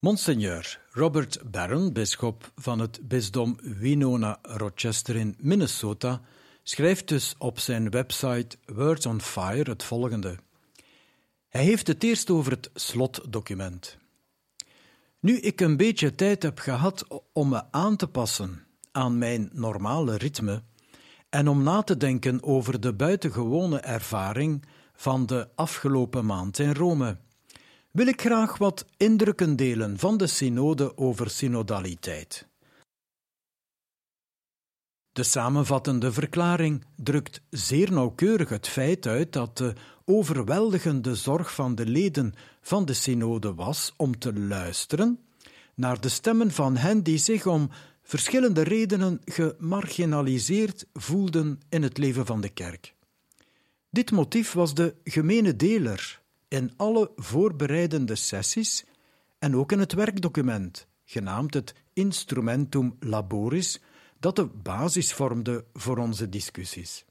Monseigneur 0.01 0.79
Robert 0.91 1.51
Barron, 1.51 1.93
bisschop 1.93 2.51
van 2.55 2.79
het 2.79 2.99
bisdom 3.07 3.57
Winona-Rochester 3.61 5.15
in 5.15 5.35
Minnesota, 5.39 6.21
schrijft 6.63 7.07
dus 7.07 7.35
op 7.37 7.59
zijn 7.59 7.89
website 7.89 8.57
Words 8.65 9.05
on 9.05 9.21
Fire 9.21 9.69
het 9.69 9.83
volgende. 9.83 10.37
Hij 11.47 11.63
heeft 11.63 11.87
het 11.87 12.03
eerst 12.03 12.29
over 12.29 12.51
het 12.51 12.69
slotdocument. 12.73 13.97
Nu 15.19 15.37
ik 15.37 15.61
een 15.61 15.77
beetje 15.77 16.15
tijd 16.15 16.43
heb 16.43 16.59
gehad 16.59 17.05
om 17.33 17.49
me 17.49 17.63
aan 17.71 17.95
te 17.95 18.07
passen 18.07 18.67
aan 18.91 19.17
mijn 19.17 19.49
normale 19.53 20.17
ritme 20.17 20.63
en 21.29 21.47
om 21.47 21.63
na 21.63 21.81
te 21.81 21.97
denken 21.97 22.43
over 22.43 22.79
de 22.79 22.93
buitengewone 22.93 23.79
ervaring 23.79 24.65
van 24.93 25.25
de 25.25 25.49
afgelopen 25.55 26.25
maand 26.25 26.59
in 26.59 26.73
Rome 26.73 27.17
wil 27.91 28.07
ik 28.07 28.21
graag 28.21 28.57
wat 28.57 28.85
indrukken 28.97 29.55
delen 29.55 29.99
van 29.99 30.17
de 30.17 30.27
synode 30.27 30.97
over 30.97 31.29
synodaliteit. 31.29 32.49
De 35.11 35.23
samenvattende 35.23 36.11
verklaring 36.11 36.85
drukt 36.95 37.41
zeer 37.49 37.91
nauwkeurig 37.91 38.49
het 38.49 38.67
feit 38.67 39.07
uit 39.07 39.33
dat 39.33 39.57
de 39.57 39.73
overweldigende 40.05 41.15
zorg 41.15 41.53
van 41.53 41.75
de 41.75 41.85
leden 41.85 42.33
van 42.61 42.85
de 42.85 42.93
synode 42.93 43.53
was 43.53 43.93
om 43.97 44.19
te 44.19 44.33
luisteren 44.39 45.19
naar 45.75 46.01
de 46.01 46.09
stemmen 46.09 46.51
van 46.51 46.77
hen 46.77 47.03
die 47.03 47.17
zich 47.17 47.45
om 47.45 47.69
verschillende 48.03 48.61
redenen 48.61 49.21
gemarginaliseerd 49.25 50.85
voelden 50.93 51.59
in 51.69 51.83
het 51.83 51.97
leven 51.97 52.25
van 52.25 52.41
de 52.41 52.49
kerk. 52.49 52.95
Dit 53.89 54.11
motief 54.11 54.51
was 54.51 54.73
de 54.73 54.95
gemene 55.03 55.55
deler 55.55 56.20
in 56.51 56.71
alle 56.77 57.11
voorbereidende 57.15 58.15
sessies 58.15 58.85
en 59.39 59.55
ook 59.55 59.71
in 59.71 59.79
het 59.79 59.93
werkdocument, 59.93 60.87
genaamd 61.05 61.53
het 61.53 61.73
Instrumentum 61.93 62.95
Laboris, 62.99 63.81
dat 64.19 64.35
de 64.35 64.45
basis 64.45 65.13
vormde 65.13 65.65
voor 65.73 65.97
onze 65.97 66.29
discussies. 66.29 67.05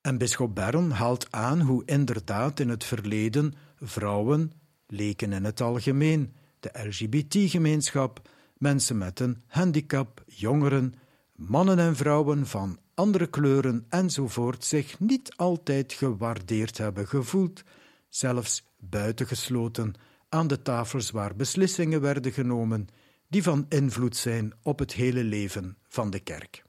En 0.00 0.18
bisschop 0.18 0.54
Bern 0.54 0.90
haalt 0.90 1.32
aan 1.32 1.60
hoe 1.60 1.82
inderdaad 1.84 2.60
in 2.60 2.68
het 2.68 2.84
verleden 2.84 3.54
vrouwen, 3.80 4.52
leken 4.86 5.32
in 5.32 5.44
het 5.44 5.60
algemeen, 5.60 6.32
de 6.60 6.70
LGBT-gemeenschap, 6.72 8.28
mensen 8.58 8.98
met 8.98 9.20
een 9.20 9.42
handicap, 9.46 10.24
jongeren, 10.26 10.94
mannen 11.34 11.78
en 11.78 11.96
vrouwen 11.96 12.46
van 12.46 12.78
andere 13.00 13.26
kleuren 13.26 13.86
enzovoort 13.88 14.64
zich 14.64 14.98
niet 14.98 15.32
altijd 15.36 15.92
gewaardeerd 15.92 16.78
hebben 16.78 17.08
gevoeld, 17.08 17.62
zelfs 18.08 18.64
buitengesloten 18.78 19.94
aan 20.28 20.46
de 20.46 20.62
tafels 20.62 21.10
waar 21.10 21.36
beslissingen 21.36 22.00
werden 22.00 22.32
genomen 22.32 22.88
die 23.28 23.42
van 23.42 23.66
invloed 23.68 24.16
zijn 24.16 24.52
op 24.62 24.78
het 24.78 24.92
hele 24.92 25.24
leven 25.24 25.76
van 25.88 26.10
de 26.10 26.20
kerk. 26.20 26.64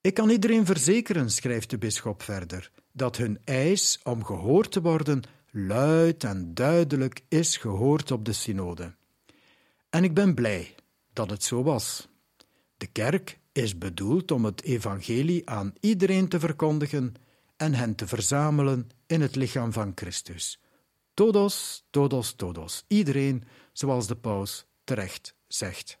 Ik 0.00 0.14
kan 0.14 0.30
iedereen 0.30 0.66
verzekeren, 0.66 1.30
schrijft 1.30 1.70
de 1.70 1.78
bisschop 1.78 2.22
verder, 2.22 2.70
dat 2.92 3.16
hun 3.16 3.38
eis 3.44 4.00
om 4.02 4.24
gehoord 4.24 4.72
te 4.72 4.80
worden 4.80 5.22
luid 5.50 6.24
en 6.24 6.54
duidelijk 6.54 7.20
is 7.28 7.56
gehoord 7.56 8.10
op 8.10 8.24
de 8.24 8.32
synode. 8.32 8.94
En 9.90 10.04
ik 10.04 10.14
ben 10.14 10.34
blij 10.34 10.74
dat 11.12 11.30
het 11.30 11.42
zo 11.42 11.62
was. 11.62 12.08
De 12.76 12.86
kerk 12.86 13.38
is 13.54 13.78
bedoeld 13.78 14.30
om 14.30 14.44
het 14.44 14.62
evangelie 14.62 15.50
aan 15.50 15.72
iedereen 15.80 16.28
te 16.28 16.40
verkondigen 16.40 17.14
en 17.56 17.74
hen 17.74 17.94
te 17.94 18.06
verzamelen 18.06 18.88
in 19.06 19.20
het 19.20 19.36
lichaam 19.36 19.72
van 19.72 19.92
Christus. 19.94 20.60
Todos, 21.14 21.84
todos, 21.90 22.32
todos. 22.32 22.84
Iedereen, 22.88 23.44
zoals 23.72 24.06
de 24.06 24.16
paus 24.16 24.66
terecht 24.84 25.34
zegt. 25.46 25.98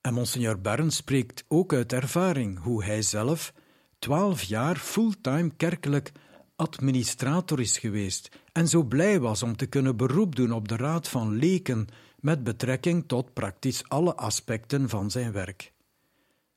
En 0.00 0.14
Monsignor 0.14 0.60
Bern 0.60 0.90
spreekt 0.90 1.44
ook 1.48 1.72
uit 1.72 1.92
ervaring 1.92 2.58
hoe 2.62 2.84
hij 2.84 3.02
zelf 3.02 3.52
twaalf 3.98 4.42
jaar 4.42 4.76
fulltime 4.76 5.50
kerkelijk 5.56 6.12
administrator 6.56 7.60
is 7.60 7.78
geweest 7.78 8.28
en 8.52 8.68
zo 8.68 8.82
blij 8.82 9.20
was 9.20 9.42
om 9.42 9.56
te 9.56 9.66
kunnen 9.66 9.96
beroep 9.96 10.36
doen 10.36 10.52
op 10.52 10.68
de 10.68 10.76
Raad 10.76 11.08
van 11.08 11.36
Leken 11.36 11.88
met 12.20 12.44
betrekking 12.44 13.08
tot 13.08 13.32
praktisch 13.32 13.88
alle 13.88 14.16
aspecten 14.16 14.88
van 14.88 15.10
zijn 15.10 15.32
werk. 15.32 15.72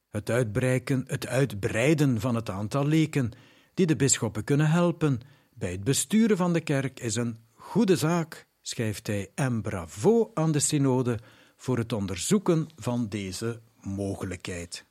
Het 0.09 0.29
uitbreiden, 0.29 1.03
het 1.07 1.27
uitbreiden 1.27 2.19
van 2.19 2.35
het 2.35 2.49
aantal 2.49 2.85
leken 2.85 3.31
die 3.73 3.85
de 3.85 3.95
bisschoppen 3.95 4.43
kunnen 4.43 4.69
helpen 4.69 5.21
bij 5.61 5.71
het 5.71 5.83
besturen 5.83 6.37
van 6.37 6.53
de 6.53 6.61
kerk 6.61 6.99
is 6.99 7.15
een 7.15 7.37
goede 7.53 7.95
zaak, 7.95 8.47
schrijft 8.61 9.07
hij, 9.07 9.31
en 9.35 9.61
bravo 9.61 10.31
aan 10.33 10.51
de 10.51 10.59
synode 10.59 11.19
voor 11.55 11.77
het 11.77 11.93
onderzoeken 11.93 12.67
van 12.75 13.09
deze 13.09 13.61
mogelijkheid. 13.81 14.85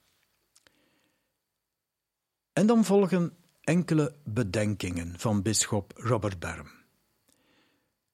En 2.53 2.67
dan 2.67 2.85
volgen 2.85 3.37
enkele 3.61 4.15
bedenkingen 4.25 5.15
van 5.19 5.43
bisschop 5.43 5.93
Robert 5.97 6.39
Berm. 6.39 6.71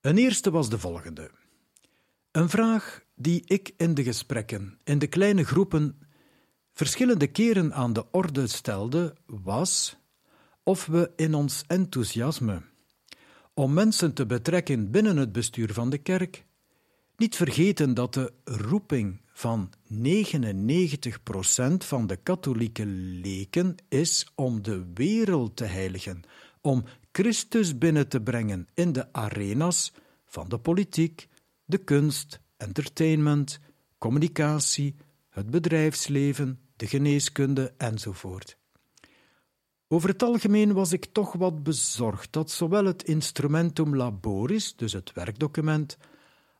Een 0.01 0.19
eerste 0.19 0.51
was 0.51 0.69
de 0.69 0.79
volgende. 0.79 1.31
Een 2.37 2.49
vraag 2.49 3.03
die 3.15 3.43
ik 3.45 3.73
in 3.77 3.95
de 3.95 4.03
gesprekken, 4.03 4.79
in 4.85 4.99
de 4.99 5.07
kleine 5.07 5.45
groepen, 5.45 5.99
verschillende 6.73 7.27
keren 7.27 7.75
aan 7.75 7.93
de 7.93 8.05
orde 8.11 8.47
stelde, 8.47 9.17
was 9.27 9.97
of 10.63 10.87
we 10.87 11.13
in 11.17 11.35
ons 11.35 11.65
enthousiasme 11.67 12.63
om 13.55 13.73
mensen 13.73 14.15
te 14.15 14.27
betrekken 14.27 14.91
binnen 14.91 15.17
het 15.17 15.33
bestuur 15.33 15.73
van 15.73 15.91
de 15.91 15.99
kerk 15.99 16.45
niet 17.17 17.37
vergeten 17.37 17.95
dat 17.95 18.15
de 18.15 18.33
roeping 18.45 19.21
van 19.33 19.73
99% 19.93 19.97
van 21.79 22.07
de 22.07 22.17
katholieke 22.17 22.87
leken 22.87 23.75
is 23.89 24.33
om 24.35 24.63
de 24.63 24.87
wereld 24.95 25.57
te 25.57 25.65
heiligen, 25.65 26.23
om 26.61 26.85
Christus 27.13 27.79
binnen 27.79 28.09
te 28.09 28.21
brengen 28.21 28.69
in 28.75 28.93
de 28.93 29.13
arenas 29.13 29.93
van 30.25 30.49
de 30.49 30.59
politiek, 30.59 31.29
de 31.67 31.79
kunst, 31.79 32.41
entertainment, 32.57 33.61
communicatie, 33.99 34.95
het 35.29 35.51
bedrijfsleven, 35.51 36.61
de 36.77 36.87
geneeskunde 36.87 37.75
enzovoort. 37.77 38.59
Over 39.89 40.09
het 40.09 40.23
algemeen 40.23 40.73
was 40.73 40.93
ik 40.93 41.05
toch 41.05 41.33
wat 41.33 41.63
bezorgd 41.63 42.33
dat 42.33 42.51
zowel 42.51 42.85
het 42.85 43.03
instrumentum 43.03 43.97
laboris, 43.97 44.77
dus 44.77 44.93
het 44.93 45.13
werkdocument, 45.13 45.97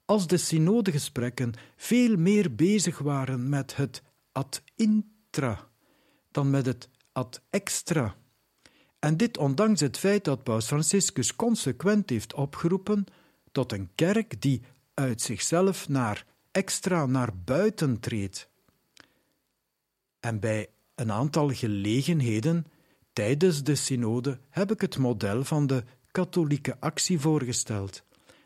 als 0.05 0.27
de 0.27 0.37
synodegesprekken 0.37 1.53
veel 1.77 2.17
meer 2.17 2.55
bezig 2.55 2.99
waren 2.99 3.49
met 3.49 3.77
het 3.77 4.03
ad 4.33 4.63
intra 4.75 5.69
dan 6.31 6.51
met 6.51 6.67
het 6.67 6.89
ad 7.13 7.43
extra. 7.51 8.17
En 8.99 9.17
dit 9.17 9.39
ondanks 9.39 9.81
het 9.81 9.99
feit 9.99 10.25
dat 10.25 10.43
Paus 10.43 10.67
Franciscus 10.67 11.37
consequent 11.37 12.11
heeft 12.11 12.35
opgeroepen 12.35 13.05
tot 13.53 13.73
een 13.73 13.91
kerk 13.95 14.41
die 14.43 14.63
uit 14.97 15.23
zichzelf 15.23 15.89
naar 15.89 16.27
extra 16.51 17.07
naar 17.07 17.37
buiten 17.45 18.01
treedt. 18.01 18.49
En 20.21 20.41
bij 20.41 20.69
een 20.95 21.13
aantal 21.13 21.49
gelegenheden 21.49 22.67
tijdens 23.13 23.63
de 23.63 23.75
synode 23.75 24.39
heb 24.51 24.71
ik 24.71 24.81
het 24.81 24.99
model 24.99 25.45
van 25.45 25.67
de 25.67 25.85
katholieke 26.11 26.77
actie 26.81 27.21
voorgesteld 27.21 28.05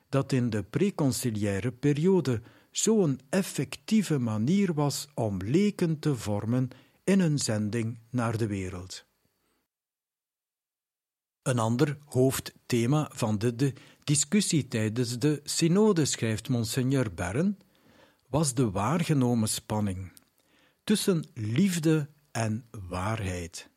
dat 0.08 0.32
in 0.32 0.50
de 0.50 0.62
preconciliaire 0.62 1.72
periode 1.72 2.42
zo'n 2.70 3.20
effectieve 3.28 4.18
manier 4.18 4.74
was 4.74 5.08
om 5.14 5.36
leken 5.42 5.98
te 5.98 6.16
vormen 6.16 6.68
in 7.04 7.20
een 7.20 7.38
zending 7.38 7.98
naar 8.10 8.36
de 8.36 8.46
wereld. 8.46 9.08
Een 11.50 11.58
ander 11.58 11.98
hoofdthema 12.04 13.10
van 13.12 13.38
de, 13.38 13.72
discussie 14.04 14.68
tijdens 14.68 15.18
de 15.18 15.40
synode, 15.44 16.04
schrijft 16.04 16.48
Monseigneur 16.48 17.14
Bern, 17.14 17.58
was 18.28 18.54
de 18.54 18.70
waargenomen 18.70 19.48
spanning 19.48 20.12
tussen 20.84 21.24
liefde 21.34 22.08
en 22.30 22.64
waarheid. 22.88 23.68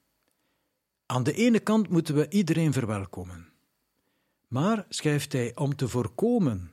Aan 1.05 1.23
de 1.23 1.33
ene 1.33 1.59
kant 1.59 1.89
moeten 1.89 2.15
we 2.15 2.29
iedereen 2.29 2.73
verwelkomen. 2.73 3.47
Maar, 4.47 4.85
schrijft 4.89 5.33
hij, 5.33 5.51
om 5.55 5.75
te 5.75 5.87
voorkomen 5.87 6.71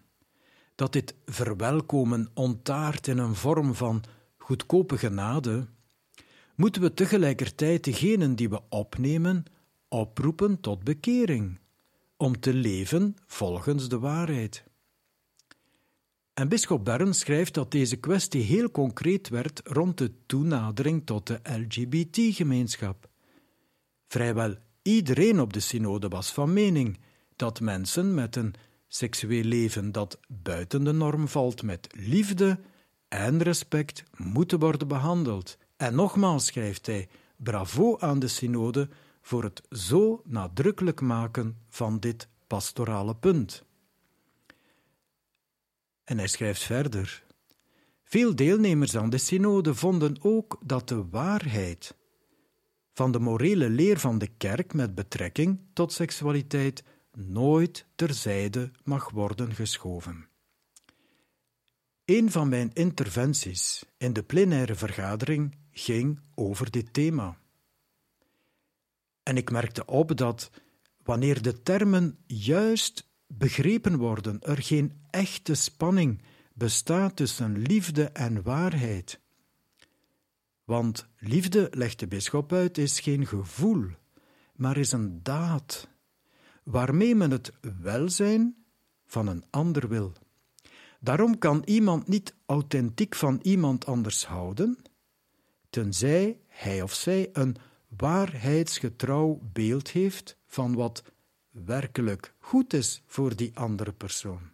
dat 0.74 0.92
dit 0.92 1.14
verwelkomen 1.26 2.28
ontaart 2.34 3.06
in 3.06 3.18
een 3.18 3.34
vorm 3.34 3.74
van 3.74 4.02
goedkope 4.36 4.98
genade, 4.98 5.66
moeten 6.54 6.82
we 6.82 6.94
tegelijkertijd 6.94 7.84
degenen 7.84 8.36
die 8.36 8.48
we 8.48 8.60
opnemen 8.68 9.44
oproepen 9.90 10.60
tot 10.60 10.84
bekering, 10.84 11.58
om 12.16 12.40
te 12.40 12.54
leven 12.54 13.16
volgens 13.26 13.88
de 13.88 13.98
waarheid. 13.98 14.64
En 16.34 16.48
bisschop 16.48 16.84
Bern 16.84 17.14
schrijft 17.14 17.54
dat 17.54 17.70
deze 17.70 17.96
kwestie 17.96 18.42
heel 18.42 18.70
concreet 18.70 19.28
werd 19.28 19.60
rond 19.64 19.98
de 19.98 20.12
toenadering 20.26 21.06
tot 21.06 21.26
de 21.26 21.40
LGBT-gemeenschap. 21.42 23.08
Vrijwel 24.06 24.54
iedereen 24.82 25.40
op 25.40 25.52
de 25.52 25.60
synode 25.60 26.08
was 26.08 26.32
van 26.32 26.52
mening 26.52 26.98
dat 27.36 27.60
mensen 27.60 28.14
met 28.14 28.36
een 28.36 28.54
seksueel 28.88 29.44
leven 29.44 29.92
dat 29.92 30.18
buiten 30.28 30.84
de 30.84 30.92
norm 30.92 31.28
valt 31.28 31.62
met 31.62 31.86
liefde 31.96 32.60
en 33.08 33.42
respect 33.42 34.04
moeten 34.16 34.58
worden 34.58 34.88
behandeld. 34.88 35.58
En 35.76 35.94
nogmaals 35.94 36.46
schrijft 36.46 36.86
hij: 36.86 37.08
bravo 37.36 37.98
aan 37.98 38.18
de 38.18 38.28
synode 38.28 38.88
voor 39.30 39.44
het 39.44 39.62
zo 39.70 40.22
nadrukkelijk 40.24 41.00
maken 41.00 41.58
van 41.68 42.00
dit 42.00 42.28
pastorale 42.46 43.16
punt. 43.16 43.64
En 46.04 46.18
hij 46.18 46.26
schrijft 46.26 46.62
verder: 46.62 47.24
Veel 48.02 48.34
deelnemers 48.36 48.96
aan 48.96 49.10
de 49.10 49.18
synode 49.18 49.74
vonden 49.74 50.16
ook 50.20 50.58
dat 50.64 50.88
de 50.88 51.08
waarheid 51.08 51.96
van 52.92 53.12
de 53.12 53.18
morele 53.18 53.68
leer 53.68 53.98
van 53.98 54.18
de 54.18 54.26
kerk 54.26 54.74
met 54.74 54.94
betrekking 54.94 55.60
tot 55.72 55.92
seksualiteit 55.92 56.84
nooit 57.12 57.86
terzijde 57.94 58.70
mag 58.84 59.10
worden 59.10 59.54
geschoven. 59.54 60.28
Een 62.04 62.30
van 62.30 62.48
mijn 62.48 62.70
interventies 62.72 63.84
in 63.96 64.12
de 64.12 64.22
plenaire 64.22 64.74
vergadering 64.74 65.56
ging 65.70 66.20
over 66.34 66.70
dit 66.70 66.92
thema. 66.92 67.39
En 69.22 69.36
ik 69.36 69.50
merkte 69.50 69.84
op 69.84 70.16
dat 70.16 70.50
wanneer 71.02 71.42
de 71.42 71.62
termen 71.62 72.18
juist 72.26 73.08
begrepen 73.26 73.96
worden, 73.96 74.40
er 74.40 74.62
geen 74.62 75.00
echte 75.10 75.54
spanning 75.54 76.22
bestaat 76.52 77.16
tussen 77.16 77.58
liefde 77.58 78.04
en 78.04 78.42
waarheid. 78.42 79.20
Want 80.64 81.08
liefde, 81.18 81.68
legt 81.70 81.98
de 81.98 82.06
bisschop 82.06 82.52
uit, 82.52 82.78
is 82.78 83.00
geen 83.00 83.26
gevoel, 83.26 83.86
maar 84.54 84.76
is 84.76 84.92
een 84.92 85.22
daad, 85.22 85.88
waarmee 86.62 87.14
men 87.14 87.30
het 87.30 87.52
welzijn 87.80 88.56
van 89.06 89.26
een 89.26 89.44
ander 89.50 89.88
wil. 89.88 90.12
Daarom 91.00 91.38
kan 91.38 91.62
iemand 91.64 92.08
niet 92.08 92.34
authentiek 92.46 93.14
van 93.14 93.38
iemand 93.42 93.86
anders 93.86 94.26
houden, 94.26 94.78
tenzij 95.70 96.40
hij 96.46 96.82
of 96.82 96.94
zij 96.94 97.28
een 97.32 97.56
waarheidsgetrouw 97.96 99.40
beeld 99.52 99.90
heeft 99.90 100.36
van 100.46 100.74
wat 100.74 101.02
werkelijk 101.50 102.34
goed 102.38 102.72
is 102.72 103.02
voor 103.06 103.36
die 103.36 103.56
andere 103.56 103.92
persoon. 103.92 104.50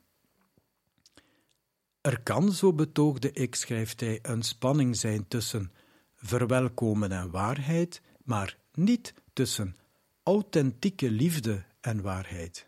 Er 2.00 2.20
kan, 2.22 2.52
zo 2.52 2.72
betoogde 2.72 3.32
ik, 3.32 3.54
schrijft 3.54 4.00
hij, 4.00 4.18
een 4.22 4.42
spanning 4.42 4.96
zijn 4.96 5.28
tussen 5.28 5.72
verwelkomen 6.14 7.12
en 7.12 7.30
waarheid, 7.30 8.02
maar 8.24 8.58
niet 8.72 9.14
tussen 9.32 9.76
authentieke 10.22 11.10
liefde 11.10 11.64
en 11.80 12.02
waarheid. 12.02 12.66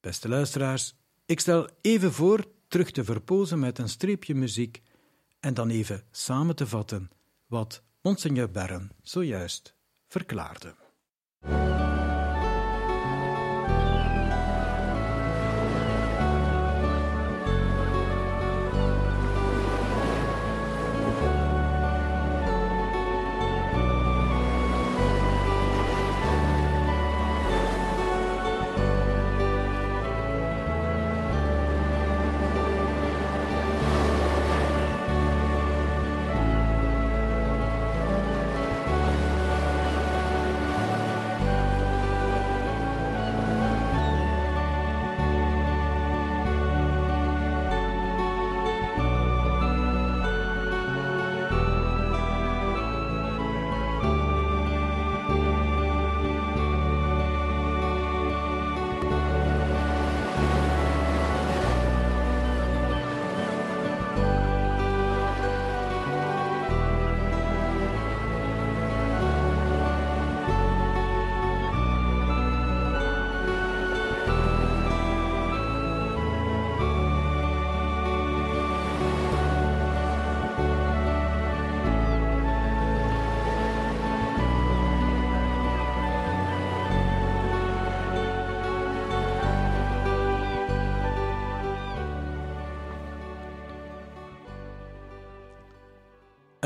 Beste 0.00 0.28
luisteraars, 0.28 0.94
ik 1.24 1.40
stel 1.40 1.68
even 1.80 2.12
voor 2.12 2.44
terug 2.68 2.90
te 2.90 3.04
verpozen 3.04 3.58
met 3.58 3.78
een 3.78 3.88
streepje 3.88 4.34
muziek 4.34 4.82
en 5.40 5.54
dan 5.54 5.68
even 5.68 6.02
samen 6.10 6.56
te 6.56 6.66
vatten 6.66 7.10
wat 7.46 7.82
Monseigneur 8.08 8.48
Bern 8.48 8.90
zojuist 9.02 9.74
verklaarde. 10.06 10.74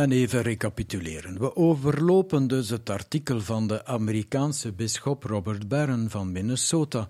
En 0.03 0.12
even 0.12 0.43
recapituleren. 0.43 1.38
We 1.38 1.57
overlopen 1.57 2.47
dus 2.47 2.69
het 2.69 2.91
artikel 2.91 3.41
van 3.41 3.67
de 3.67 3.85
Amerikaanse 3.85 4.73
bisschop 4.73 5.23
Robert 5.25 5.69
Barron 5.69 6.11
van 6.11 6.33
Minnesota, 6.33 7.09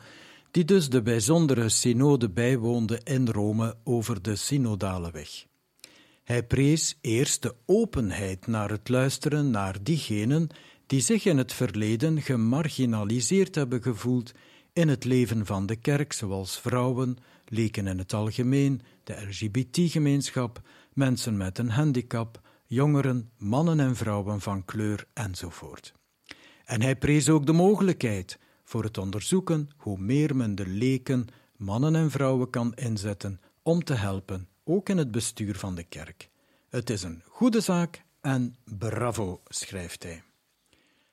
die 0.50 0.64
dus 0.64 0.88
de 0.88 1.02
bijzondere 1.02 1.68
synode 1.68 2.30
bijwoonde 2.30 3.00
in 3.04 3.28
Rome 3.28 3.76
over 3.84 4.22
de 4.22 4.36
synodale 4.36 5.10
weg. 5.10 5.46
Hij 6.24 6.42
prees 6.42 6.98
eerst 7.00 7.42
de 7.42 7.54
openheid 7.66 8.46
naar 8.46 8.70
het 8.70 8.88
luisteren 8.88 9.50
naar 9.50 9.82
diegenen 9.82 10.48
die 10.86 11.00
zich 11.00 11.24
in 11.24 11.38
het 11.38 11.52
verleden 11.52 12.22
gemarginaliseerd 12.22 13.54
hebben 13.54 13.82
gevoeld 13.82 14.32
in 14.72 14.88
het 14.88 15.04
leven 15.04 15.46
van 15.46 15.66
de 15.66 15.76
kerk, 15.76 16.12
zoals 16.12 16.58
vrouwen, 16.58 17.16
leken 17.46 17.86
in 17.86 17.98
het 17.98 18.12
algemeen, 18.12 18.82
de 19.04 19.26
LGBT-gemeenschap, 19.28 20.60
mensen 20.92 21.36
met 21.36 21.58
een 21.58 21.70
handicap, 21.70 22.40
jongeren, 22.72 23.30
mannen 23.36 23.80
en 23.80 23.96
vrouwen 23.96 24.40
van 24.40 24.64
kleur 24.64 25.06
enzovoort. 25.12 25.94
En 26.64 26.82
hij 26.82 26.96
prees 26.96 27.28
ook 27.28 27.46
de 27.46 27.52
mogelijkheid 27.52 28.38
voor 28.64 28.84
het 28.84 28.98
onderzoeken 28.98 29.70
hoe 29.76 29.98
meer 29.98 30.36
men 30.36 30.54
de 30.54 30.66
leken, 30.66 31.26
mannen 31.56 31.96
en 31.96 32.10
vrouwen 32.10 32.50
kan 32.50 32.74
inzetten 32.74 33.40
om 33.62 33.84
te 33.84 33.94
helpen, 33.94 34.48
ook 34.64 34.88
in 34.88 34.98
het 34.98 35.10
bestuur 35.10 35.56
van 35.56 35.74
de 35.74 35.82
kerk. 35.82 36.28
Het 36.68 36.90
is 36.90 37.02
een 37.02 37.22
goede 37.26 37.60
zaak 37.60 38.04
en 38.20 38.56
bravo, 38.64 39.42
schrijft 39.44 40.02
hij. 40.02 40.22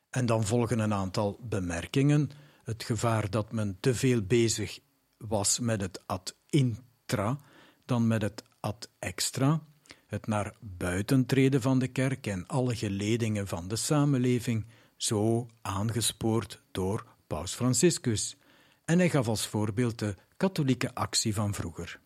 En 0.10 0.26
dan 0.26 0.44
volgen 0.44 0.80
een 0.80 0.94
aantal 0.94 1.40
bemerkingen. 1.42 2.30
Het 2.64 2.84
gevaar 2.84 3.30
dat 3.30 3.52
men 3.52 3.78
te 3.80 3.96
veel 3.96 4.22
bezig 4.22 4.80
was 5.18 5.60
met 5.60 5.82
het 5.82 6.04
ad 6.06 6.36
intra 6.50 7.40
dan 7.86 8.08
met 8.08 8.22
het 8.22 8.44
ad 8.60 8.90
extra 9.00 9.62
het 10.10 10.28
naar 10.28 10.54
buiten 10.60 11.26
treden 11.26 11.62
van 11.62 11.80
de 11.80 11.88
kerk 11.88 12.28
en 12.28 12.48
alle 12.48 12.76
geledingen 12.76 13.48
van 13.48 13.68
de 13.68 13.76
samenleving, 13.76 14.66
zo 14.96 15.48
aangespoord 15.62 16.62
door 16.72 17.06
Paus 17.28 17.54
Franciscus. 17.54 18.38
En 18.86 18.98
hij 18.98 19.10
gaf 19.10 19.28
als 19.28 19.48
voorbeeld 19.48 20.00
de 20.00 20.16
katholieke 20.38 20.96
actie 20.96 21.34
van 21.34 21.54
vroeger. 21.54 22.00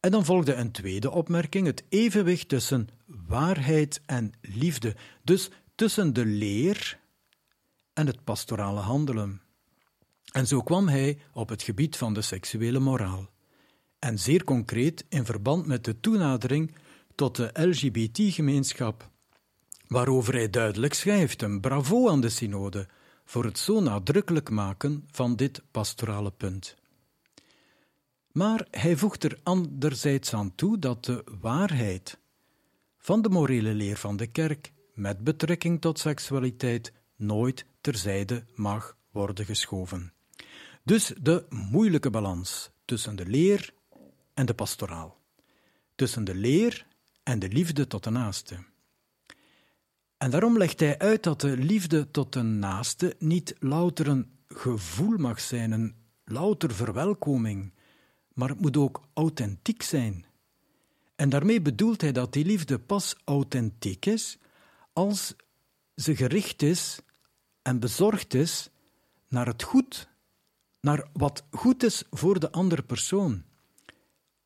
En 0.00 0.10
dan 0.10 0.24
volgde 0.24 0.54
een 0.54 0.70
tweede 0.70 1.10
opmerking: 1.10 1.66
het 1.66 1.84
evenwicht 1.88 2.48
tussen 2.48 2.88
waarheid 3.06 4.00
en 4.06 4.32
liefde, 4.40 4.96
dus 5.22 5.50
tussen 5.74 6.12
de 6.12 6.24
leer 6.24 6.98
en 7.92 8.06
het 8.06 8.24
pastorale 8.24 8.80
handelen. 8.80 9.40
En 10.32 10.46
zo 10.46 10.62
kwam 10.62 10.88
hij 10.88 11.18
op 11.32 11.48
het 11.48 11.62
gebied 11.62 11.96
van 11.96 12.14
de 12.14 12.22
seksuele 12.22 12.78
moraal. 12.78 13.28
En 13.98 14.18
zeer 14.18 14.44
concreet 14.44 15.04
in 15.08 15.24
verband 15.24 15.66
met 15.66 15.84
de 15.84 16.00
toenadering 16.00 16.74
tot 17.20 17.36
de 17.36 17.50
LGBT-gemeenschap, 17.52 19.10
waarover 19.86 20.34
hij 20.34 20.50
duidelijk 20.50 20.94
schrijft 20.94 21.42
een 21.42 21.60
bravo 21.60 22.08
aan 22.08 22.20
de 22.20 22.28
synode 22.28 22.88
voor 23.24 23.44
het 23.44 23.58
zo 23.58 23.80
nadrukkelijk 23.80 24.50
maken 24.50 25.08
van 25.10 25.36
dit 25.36 25.62
pastorale 25.70 26.30
punt. 26.30 26.76
Maar 28.32 28.66
hij 28.70 28.96
voegt 28.96 29.24
er 29.24 29.38
anderzijds 29.42 30.34
aan 30.34 30.54
toe 30.54 30.78
dat 30.78 31.04
de 31.04 31.24
waarheid 31.40 32.18
van 32.98 33.22
de 33.22 33.28
morele 33.28 33.74
leer 33.74 33.96
van 33.96 34.16
de 34.16 34.26
kerk 34.26 34.72
met 34.94 35.24
betrekking 35.24 35.80
tot 35.80 35.98
seksualiteit 35.98 36.92
nooit 37.16 37.64
terzijde 37.80 38.44
mag 38.54 38.96
worden 39.10 39.44
geschoven. 39.44 40.12
Dus 40.82 41.12
de 41.20 41.46
moeilijke 41.48 42.10
balans 42.10 42.70
tussen 42.84 43.16
de 43.16 43.26
leer 43.26 43.74
en 44.34 44.46
de 44.46 44.54
pastoraal. 44.54 45.18
Tussen 45.94 46.24
de 46.24 46.34
leer 46.34 46.88
en 47.30 47.38
de 47.38 47.48
liefde 47.48 47.86
tot 47.86 48.04
de 48.04 48.10
naaste. 48.10 48.56
En 50.16 50.30
daarom 50.30 50.58
legt 50.58 50.80
hij 50.80 50.98
uit 50.98 51.22
dat 51.22 51.40
de 51.40 51.56
liefde 51.56 52.10
tot 52.10 52.32
de 52.32 52.42
naaste 52.42 53.16
niet 53.18 53.54
louter 53.58 54.08
een 54.08 54.30
gevoel 54.48 55.18
mag 55.18 55.40
zijn, 55.40 55.72
een 55.72 55.94
louter 56.24 56.74
verwelkoming, 56.74 57.72
maar 58.32 58.48
het 58.48 58.60
moet 58.60 58.76
ook 58.76 59.02
authentiek 59.14 59.82
zijn. 59.82 60.24
En 61.16 61.28
daarmee 61.28 61.62
bedoelt 61.62 62.00
hij 62.00 62.12
dat 62.12 62.32
die 62.32 62.44
liefde 62.44 62.78
pas 62.78 63.16
authentiek 63.24 64.06
is 64.06 64.38
als 64.92 65.34
ze 65.94 66.16
gericht 66.16 66.62
is 66.62 67.00
en 67.62 67.80
bezorgd 67.80 68.34
is 68.34 68.70
naar 69.28 69.46
het 69.46 69.62
goed, 69.62 70.08
naar 70.80 71.08
wat 71.12 71.44
goed 71.50 71.82
is 71.82 72.04
voor 72.10 72.40
de 72.40 72.52
andere 72.52 72.82
persoon. 72.82 73.44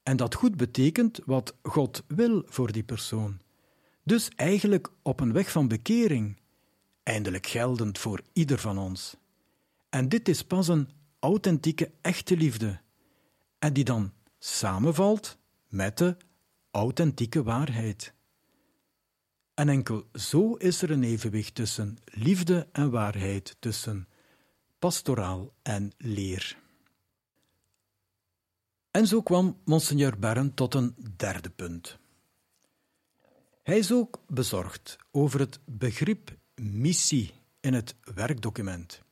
En 0.05 0.17
dat 0.17 0.35
goed 0.35 0.57
betekent 0.57 1.21
wat 1.25 1.57
God 1.63 2.03
wil 2.07 2.43
voor 2.47 2.73
die 2.73 2.83
persoon. 2.83 3.39
Dus 4.03 4.29
eigenlijk 4.29 4.91
op 5.03 5.21
een 5.21 5.33
weg 5.33 5.51
van 5.51 5.69
bekering, 5.69 6.41
eindelijk 7.03 7.47
geldend 7.47 7.99
voor 7.99 8.21
ieder 8.33 8.59
van 8.59 8.79
ons. 8.79 9.17
En 9.89 10.09
dit 10.09 10.29
is 10.29 10.43
pas 10.43 10.69
een 10.69 10.89
authentieke, 11.19 11.91
echte 12.01 12.37
liefde, 12.37 12.81
en 13.59 13.73
die 13.73 13.85
dan 13.85 14.13
samenvalt 14.39 15.39
met 15.69 15.99
de 15.99 16.17
authentieke 16.71 17.43
waarheid. 17.43 18.15
En 19.55 19.69
enkel 19.69 20.05
zo 20.13 20.55
is 20.55 20.83
er 20.83 20.91
een 20.91 21.03
evenwicht 21.03 21.55
tussen 21.55 21.99
liefde 22.05 22.69
en 22.73 22.91
waarheid, 22.91 23.57
tussen 23.59 24.09
pastoraal 24.79 25.53
en 25.63 25.93
leer. 25.99 26.63
En 28.95 29.07
zo 29.07 29.23
kwam 29.23 29.57
Monseigneur 29.65 30.19
Barren 30.19 30.55
tot 30.55 30.75
een 30.75 30.95
derde 31.17 31.51
punt. 31.51 31.99
Hij 33.63 33.79
is 33.79 33.93
ook 33.93 34.21
bezorgd 34.27 34.97
over 35.11 35.41
het 35.41 35.59
begrip 35.65 36.37
missie 36.55 37.33
in 37.61 37.75
het 37.75 37.95
werkdocument. 38.15 39.03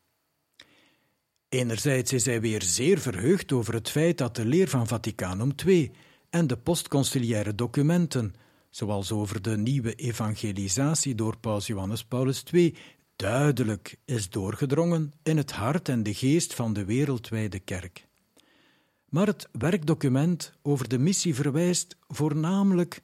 Enerzijds 1.48 2.12
is 2.12 2.24
hij 2.24 2.40
weer 2.40 2.62
zeer 2.62 2.98
verheugd 2.98 3.52
over 3.52 3.74
het 3.74 3.90
feit 3.90 4.18
dat 4.18 4.36
de 4.36 4.44
leer 4.44 4.68
van 4.68 4.86
Vaticanum 4.86 5.52
II 5.66 5.92
en 6.30 6.46
de 6.46 6.56
postconciliaire 6.56 7.54
documenten, 7.54 8.34
zoals 8.70 9.12
over 9.12 9.42
de 9.42 9.56
nieuwe 9.56 9.94
evangelisatie 9.94 11.14
door 11.14 11.38
Paus 11.38 11.66
Johannes 11.66 12.04
Paulus 12.04 12.42
II, 12.52 12.76
duidelijk 13.16 13.96
is 14.04 14.30
doorgedrongen 14.30 15.12
in 15.22 15.36
het 15.36 15.52
hart 15.52 15.88
en 15.88 16.02
de 16.02 16.14
geest 16.14 16.54
van 16.54 16.72
de 16.72 16.84
wereldwijde 16.84 17.58
kerk. 17.58 18.10
Maar 19.12 19.26
het 19.26 19.48
werkdocument 19.52 20.52
over 20.62 20.88
de 20.88 20.98
missie 20.98 21.34
verwijst 21.34 21.96
voornamelijk 22.08 23.02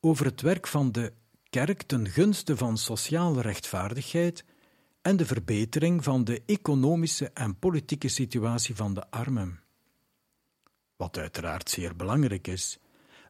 over 0.00 0.24
het 0.24 0.40
werk 0.40 0.66
van 0.66 0.92
de 0.92 1.12
kerk 1.50 1.82
ten 1.82 2.08
gunste 2.08 2.56
van 2.56 2.78
sociale 2.78 3.40
rechtvaardigheid 3.40 4.44
en 5.00 5.16
de 5.16 5.26
verbetering 5.26 6.04
van 6.04 6.24
de 6.24 6.42
economische 6.46 7.30
en 7.34 7.58
politieke 7.58 8.08
situatie 8.08 8.74
van 8.74 8.94
de 8.94 9.10
armen. 9.10 9.60
Wat 10.96 11.18
uiteraard 11.18 11.70
zeer 11.70 11.96
belangrijk 11.96 12.46
is, 12.46 12.78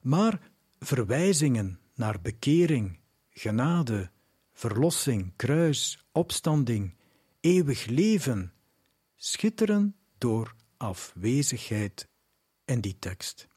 maar 0.02 0.50
verwijzingen 0.78 1.78
naar 1.94 2.20
bekering, 2.20 2.98
genade, 3.30 4.10
verlossing, 4.52 5.32
kruis, 5.36 6.06
opstanding, 6.10 6.96
eeuwig 7.40 7.86
leven 7.86 8.52
schitteren 9.16 9.96
door 10.18 10.54
afwezigheid 10.82 12.08
in 12.64 12.80
die 12.80 12.96
tekst. 12.98 13.48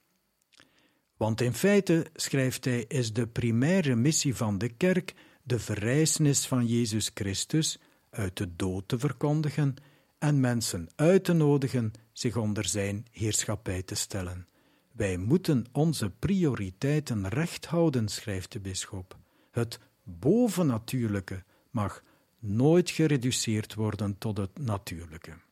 Want 1.18 1.42
in 1.42 1.54
feite, 1.54 2.06
schrijft 2.14 2.66
hij, 2.66 2.86
is 2.88 3.14
de 3.14 3.28
primaire 3.28 3.96
missie 3.96 4.36
van 4.36 4.58
de 4.58 4.70
kerk 4.70 5.14
de 5.44 5.60
verrijzenis 5.60 6.48
van 6.48 6.66
Jezus 6.66 7.12
Christus 7.14 7.80
uit 8.10 8.38
de 8.38 8.56
dood 8.56 8.88
te 8.88 9.00
verkondigen 9.00 9.76
en 10.18 10.40
mensen 10.40 10.88
uit 10.96 11.24
te 11.24 11.34
nodigen 11.34 11.92
zich 12.12 12.38
onder 12.38 12.66
zijn 12.66 13.06
heerschappij 13.12 13.84
te 13.84 13.96
stellen. 13.96 14.48
Wij 14.92 15.18
moeten 15.18 15.66
onze 15.72 16.10
prioriteiten 16.10 17.28
recht 17.28 17.66
houden, 17.66 18.08
schrijft 18.08 18.52
de 18.52 18.60
bisschop. 18.60 19.18
Het 19.52 19.80
bovennatuurlijke 20.04 21.44
mag 21.70 22.04
nooit 22.40 22.90
gereduceerd 22.90 23.74
worden 23.74 24.18
tot 24.18 24.38
het 24.38 24.60
natuurlijke. 24.60 25.45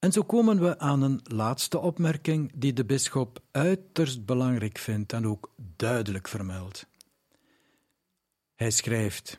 En 0.00 0.12
zo 0.12 0.22
komen 0.22 0.60
we 0.60 0.78
aan 0.78 1.02
een 1.02 1.20
laatste 1.22 1.78
opmerking 1.78 2.52
die 2.54 2.72
de 2.72 2.84
bisschop 2.84 3.42
uiterst 3.50 4.24
belangrijk 4.24 4.78
vindt 4.78 5.12
en 5.12 5.26
ook 5.26 5.50
duidelijk 5.76 6.28
vermeldt. 6.28 6.86
Hij 8.54 8.70
schrijft: 8.70 9.38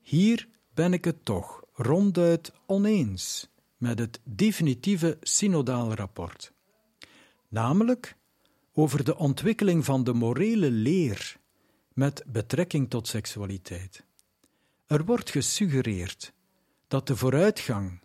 Hier 0.00 0.48
ben 0.74 0.92
ik 0.92 1.04
het 1.04 1.24
toch 1.24 1.62
ronduit 1.72 2.52
oneens 2.66 3.48
met 3.76 3.98
het 3.98 4.20
definitieve 4.24 5.18
synodale 5.20 5.94
rapport, 5.94 6.52
namelijk 7.48 8.16
over 8.72 9.04
de 9.04 9.16
ontwikkeling 9.16 9.84
van 9.84 10.04
de 10.04 10.12
morele 10.12 10.70
leer 10.70 11.36
met 11.92 12.24
betrekking 12.26 12.90
tot 12.90 13.08
seksualiteit. 13.08 14.04
Er 14.86 15.04
wordt 15.04 15.30
gesuggereerd 15.30 16.32
dat 16.88 17.06
de 17.06 17.16
vooruitgang 17.16 18.00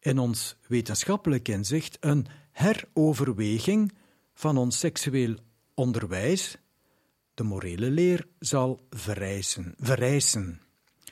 in 0.00 0.18
ons 0.18 0.56
wetenschappelijk 0.68 1.48
inzicht 1.48 1.96
een 2.00 2.26
heroverweging 2.52 3.92
van 4.34 4.56
ons 4.56 4.78
seksueel 4.78 5.34
onderwijs, 5.74 6.56
de 7.34 7.42
morele 7.42 7.90
leer, 7.90 8.26
zal 8.38 8.86
verrijzen, 8.90 9.74
verrijzen, 9.78 10.60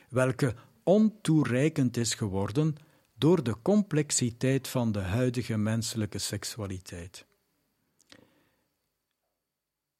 welke 0.09 0.55
ontoereikend 0.83 1.97
is 1.97 2.13
geworden 2.13 2.75
door 3.17 3.43
de 3.43 3.55
complexiteit 3.61 4.67
van 4.67 4.91
de 4.91 4.99
huidige 4.99 5.57
menselijke 5.57 6.17
seksualiteit. 6.17 7.25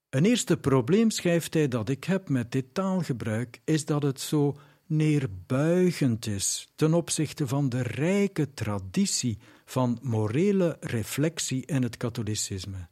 Een 0.09 0.25
eerste 0.25 0.57
probleem, 0.57 1.09
schrijft 1.09 1.53
hij, 1.53 1.67
dat 1.67 1.89
ik 1.89 2.03
heb 2.03 2.29
met 2.29 2.51
dit 2.51 2.73
taalgebruik, 2.73 3.61
is 3.63 3.85
dat 3.85 4.03
het 4.03 4.19
zo 4.19 4.57
neerbuigend 4.89 6.25
is 6.25 6.71
ten 6.75 6.93
opzichte 6.93 7.47
van 7.47 7.69
de 7.69 7.81
rijke 7.81 8.53
traditie 8.53 9.37
van 9.65 9.99
morele 10.01 10.77
reflectie 10.79 11.65
in 11.65 11.83
het 11.83 11.97
katholicisme, 11.97 12.87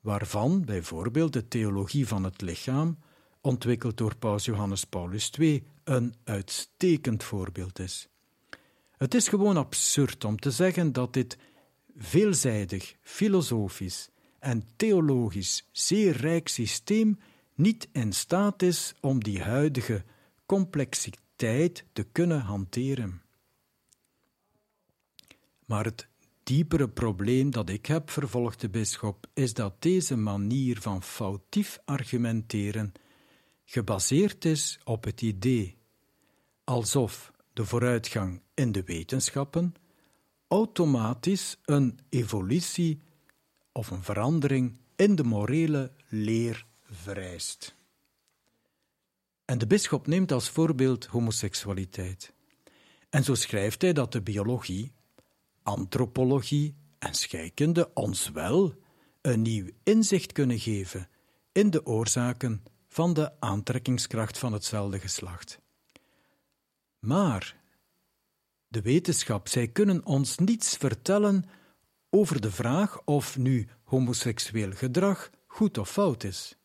waarvan 0.00 0.64
bijvoorbeeld 0.64 1.32
de 1.32 1.48
theologie 1.48 2.06
van 2.06 2.24
het 2.24 2.40
lichaam, 2.40 2.98
ontwikkeld 3.40 3.96
door 3.96 4.16
Paus 4.16 4.44
Johannes 4.44 4.84
Paulus 4.84 5.30
II, 5.38 5.66
een 5.84 6.14
uitstekend 6.24 7.24
voorbeeld 7.24 7.78
is. 7.78 8.08
Het 8.96 9.14
is 9.14 9.28
gewoon 9.28 9.56
absurd 9.56 10.24
om 10.24 10.38
te 10.38 10.50
zeggen 10.50 10.92
dat 10.92 11.12
dit 11.12 11.38
veelzijdig, 11.96 12.94
filosofisch 13.00 14.08
en 14.38 14.64
theologisch 14.76 15.68
zeer 15.72 16.16
rijk 16.16 16.48
systeem 16.48 17.18
niet 17.54 17.88
in 17.92 18.12
staat 18.12 18.62
is 18.62 18.94
om 19.00 19.24
die 19.24 19.42
huidige 19.42 20.04
complexiteit 20.46 21.26
tijd 21.38 21.84
te 21.92 22.02
kunnen 22.02 22.40
hanteren. 22.40 23.22
Maar 25.64 25.84
het 25.84 26.08
diepere 26.42 26.88
probleem 26.88 27.50
dat 27.50 27.68
ik 27.68 27.86
heb, 27.86 28.10
vervolgt 28.10 28.60
de 28.60 28.68
bisschop, 28.68 29.26
is 29.34 29.54
dat 29.54 29.82
deze 29.82 30.16
manier 30.16 30.80
van 30.80 31.02
foutief 31.02 31.78
argumenteren 31.84 32.92
gebaseerd 33.64 34.44
is 34.44 34.78
op 34.84 35.04
het 35.04 35.22
idee 35.22 35.76
alsof 36.64 37.32
de 37.52 37.64
vooruitgang 37.64 38.40
in 38.54 38.72
de 38.72 38.82
wetenschappen 38.82 39.74
automatisch 40.48 41.56
een 41.64 41.98
evolutie 42.08 43.00
of 43.72 43.90
een 43.90 44.02
verandering 44.02 44.76
in 44.96 45.14
de 45.14 45.24
morele 45.24 45.92
leer 46.08 46.66
vereist. 46.82 47.77
En 49.48 49.58
de 49.58 49.66
bisschop 49.66 50.06
neemt 50.06 50.32
als 50.32 50.48
voorbeeld 50.48 51.06
homoseksualiteit. 51.06 52.32
En 53.08 53.24
zo 53.24 53.34
schrijft 53.34 53.82
hij 53.82 53.92
dat 53.92 54.12
de 54.12 54.22
biologie, 54.22 54.92
antropologie 55.62 56.74
en 56.98 57.14
scheikunde 57.14 57.90
ons 57.94 58.30
wel 58.30 58.74
een 59.20 59.42
nieuw 59.42 59.70
inzicht 59.82 60.32
kunnen 60.32 60.58
geven 60.58 61.08
in 61.52 61.70
de 61.70 61.86
oorzaken 61.86 62.62
van 62.88 63.12
de 63.12 63.40
aantrekkingskracht 63.40 64.38
van 64.38 64.52
hetzelfde 64.52 64.98
geslacht. 64.98 65.60
Maar 66.98 67.56
de 68.68 68.82
wetenschap, 68.82 69.48
zij 69.48 69.68
kunnen 69.68 70.04
ons 70.04 70.38
niets 70.38 70.76
vertellen 70.76 71.44
over 72.10 72.40
de 72.40 72.50
vraag 72.50 73.04
of 73.04 73.36
nu 73.36 73.68
homoseksueel 73.84 74.72
gedrag 74.72 75.30
goed 75.46 75.78
of 75.78 75.90
fout 75.90 76.24
is. 76.24 76.57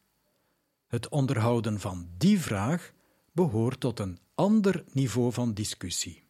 Het 0.93 1.09
onderhouden 1.09 1.79
van 1.79 2.09
die 2.17 2.39
vraag 2.39 2.91
behoort 3.31 3.79
tot 3.79 3.99
een 3.99 4.19
ander 4.35 4.83
niveau 4.91 5.33
van 5.33 5.53
discussie. 5.53 6.23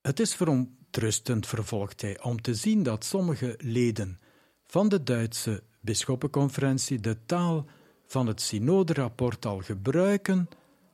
Het 0.00 0.20
is 0.20 0.34
verontrustend, 0.34 1.46
vervolgt 1.46 2.00
hij, 2.00 2.22
om 2.22 2.40
te 2.42 2.54
zien 2.54 2.82
dat 2.82 3.04
sommige 3.04 3.54
leden 3.58 4.20
van 4.66 4.88
de 4.88 5.02
Duitse 5.02 5.62
bisschoppenconferentie 5.80 7.00
de 7.00 7.24
taal 7.26 7.66
van 8.06 8.26
het 8.26 8.40
synoderapport 8.40 9.46
al 9.46 9.58
gebruiken 9.58 10.48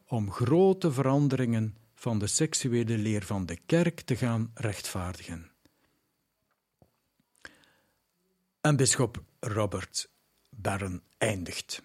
om 0.06 0.32
grote 0.32 0.92
veranderingen 0.92 1.76
van 1.94 2.18
de 2.18 2.26
seksuele 2.26 2.98
leer 2.98 3.24
van 3.24 3.46
de 3.46 3.58
kerk 3.66 4.00
te 4.00 4.16
gaan 4.16 4.50
rechtvaardigen. 4.54 5.50
En 8.60 8.76
bisschop 8.76 9.22
Robert 9.40 10.14
Barren 10.56 11.02
eindigt. 11.18 11.82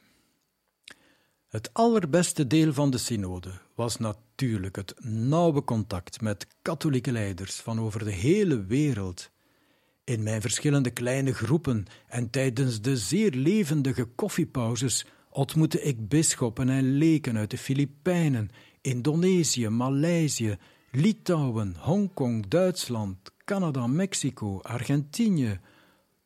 Het 1.47 1.73
allerbeste 1.73 2.47
deel 2.47 2.73
van 2.73 2.89
de 2.89 2.97
synode 2.97 3.51
was 3.75 3.97
natuurlijk 3.97 4.75
het 4.75 4.93
nauwe 5.03 5.63
contact 5.63 6.21
met 6.21 6.47
katholieke 6.61 7.11
leiders 7.11 7.55
van 7.55 7.79
over 7.79 8.03
de 8.03 8.11
hele 8.11 8.65
wereld. 8.65 9.31
In 10.03 10.23
mijn 10.23 10.41
verschillende 10.41 10.91
kleine 10.91 11.33
groepen 11.33 11.85
en 12.07 12.29
tijdens 12.29 12.81
de 12.81 12.97
zeer 12.97 13.31
levendige 13.31 14.05
koffiepauzes 14.05 15.05
ontmoette 15.29 15.81
ik 15.81 16.07
bisschoppen 16.07 16.69
en 16.69 16.97
leken 16.97 17.37
uit 17.37 17.51
de 17.51 17.57
Filipijnen, 17.57 18.49
Indonesië, 18.81 19.69
Maleisië, 19.69 20.57
Litouwen, 20.91 21.75
Hongkong, 21.79 22.47
Duitsland, 22.47 23.17
Canada, 23.45 23.87
Mexico, 23.87 24.59
Argentinië, 24.61 25.59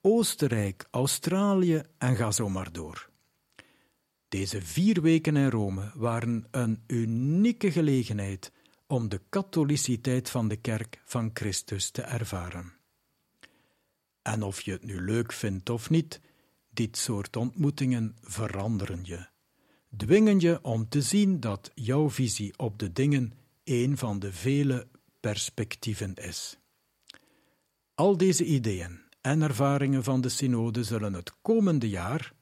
Oostenrijk, 0.08 0.88
Australië 0.92 1.84
en 1.98 2.16
ga 2.16 2.32
zo 2.32 2.50
maar 2.50 2.72
door. 2.72 3.10
Deze 4.28 4.62
vier 4.62 5.02
weken 5.02 5.36
in 5.36 5.50
Rome 5.50 5.92
waren 5.96 6.48
een 6.52 6.84
unieke 6.88 7.72
gelegenheid 7.72 8.52
om 8.88 9.10
de 9.10 9.22
katholiciteit 9.30 10.30
van 10.30 10.48
de 10.48 10.56
kerk 10.56 11.02
van 11.06 11.30
Christus 11.34 11.90
te 11.90 12.02
ervaren. 12.02 12.74
En 14.22 14.44
of 14.44 14.62
je 14.62 14.72
het 14.72 14.84
nu 14.84 15.02
leuk 15.02 15.34
vindt 15.34 15.70
of 15.70 15.90
niet, 15.90 16.22
dit 16.70 16.98
soort 16.98 17.36
ontmoetingen 17.36 18.16
veranderen 18.22 19.00
je, 19.04 19.28
dwingen 19.98 20.40
je 20.40 20.60
om 20.62 20.90
te 20.90 21.02
zien 21.02 21.40
dat 21.40 21.72
jouw 21.74 22.10
visie 22.10 22.58
op 22.58 22.80
de 22.80 22.92
dingen 22.92 23.34
een 23.64 23.98
van 23.98 24.20
de 24.20 24.34
vele 24.34 24.88
perspectieven 25.20 26.14
is. 26.16 26.58
Al 27.96 28.18
deze 28.18 28.46
ideeën 28.46 29.05
en 29.26 29.42
ervaringen 29.42 30.04
van 30.04 30.22
de 30.22 30.30
synode 30.30 30.84
zullen 30.84 31.14
het 31.14 31.34
komende 31.42 31.90
jaar, 31.90 32.34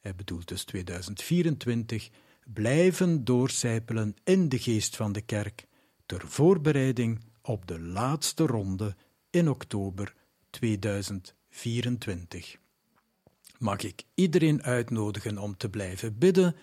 hij 0.00 0.14
bedoelt 0.14 0.48
dus 0.48 0.64
2024, 0.64 2.10
blijven 2.44 3.24
doorcijpelen 3.24 4.16
in 4.24 4.48
de 4.48 4.58
geest 4.58 4.96
van 4.96 5.12
de 5.12 5.20
kerk 5.20 5.66
ter 6.06 6.28
voorbereiding 6.28 7.24
op 7.42 7.66
de 7.66 7.80
laatste 7.80 8.46
ronde 8.46 8.96
in 9.30 9.48
oktober 9.48 10.14
2024. 10.50 12.56
Mag 13.58 13.82
ik 13.82 14.02
iedereen 14.14 14.62
uitnodigen 14.62 15.38
om 15.38 15.56
te 15.56 15.68
blijven 15.68 16.18
bidden 16.18 16.56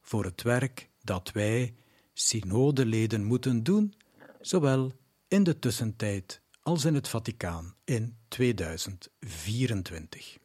voor 0.00 0.24
het 0.24 0.42
werk 0.42 0.88
dat 1.02 1.32
wij, 1.32 1.74
synodeleden, 2.12 3.24
moeten 3.24 3.62
doen, 3.62 3.94
zowel 4.40 4.92
in 5.28 5.42
de 5.42 5.58
tussentijd 5.58 6.40
als 6.62 6.84
in 6.84 6.94
het 6.94 7.08
Vaticaan 7.08 7.74
in 7.84 8.17
2024. 8.28 10.38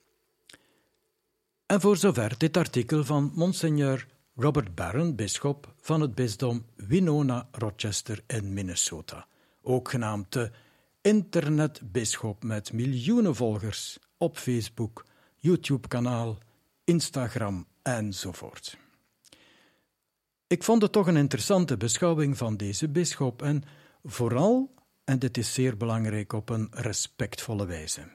En 1.65 1.81
voor 1.81 1.97
zover 1.97 2.37
dit 2.37 2.57
artikel 2.57 3.05
van 3.05 3.31
Monseigneur 3.35 4.07
Robert 4.35 4.75
Barron, 4.75 5.15
bisschop 5.15 5.73
van 5.77 6.01
het 6.01 6.15
bisdom 6.15 6.65
Winona-Rochester 6.75 8.23
in 8.27 8.53
Minnesota, 8.53 9.27
ook 9.61 9.89
genaamd 9.89 10.31
de 10.31 10.51
internetbisschop 11.01 12.43
met 12.43 12.73
miljoenen 12.73 13.35
volgers 13.35 13.99
op 14.17 14.37
Facebook, 14.37 15.05
YouTube-kanaal, 15.35 16.37
Instagram 16.83 17.67
enzovoort. 17.81 18.77
Ik 20.47 20.63
vond 20.63 20.81
het 20.81 20.91
toch 20.91 21.07
een 21.07 21.17
interessante 21.17 21.77
beschouwing 21.77 22.37
van 22.37 22.57
deze 22.57 22.89
bisschop 22.89 23.41
en 23.41 23.63
vooral, 24.03 24.73
en 25.03 25.19
dit 25.19 25.37
is 25.37 25.53
zeer 25.53 25.77
belangrijk, 25.77 26.33
op 26.33 26.49
een 26.49 26.67
respectvolle 26.71 27.65
wijze. 27.65 28.11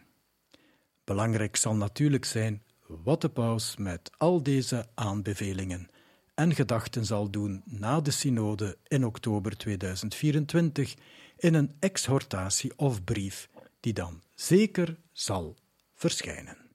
Belangrijk 1.04 1.56
zal 1.56 1.74
natuurlijk 1.74 2.24
zijn 2.24 2.62
wat 2.86 3.20
de 3.20 3.28
paus 3.28 3.76
met 3.76 4.10
al 4.16 4.42
deze 4.42 4.86
aanbevelingen 4.94 5.88
en 6.34 6.54
gedachten 6.54 7.04
zal 7.04 7.30
doen 7.30 7.62
na 7.64 8.00
de 8.00 8.10
synode 8.10 8.78
in 8.86 9.04
oktober 9.04 9.56
2024 9.56 10.94
in 11.36 11.54
een 11.54 11.72
exhortatie 11.78 12.72
of 12.76 13.04
brief 13.04 13.48
die 13.80 13.92
dan 13.92 14.22
zeker 14.34 14.96
zal 15.12 15.56
verschijnen. 15.94 16.67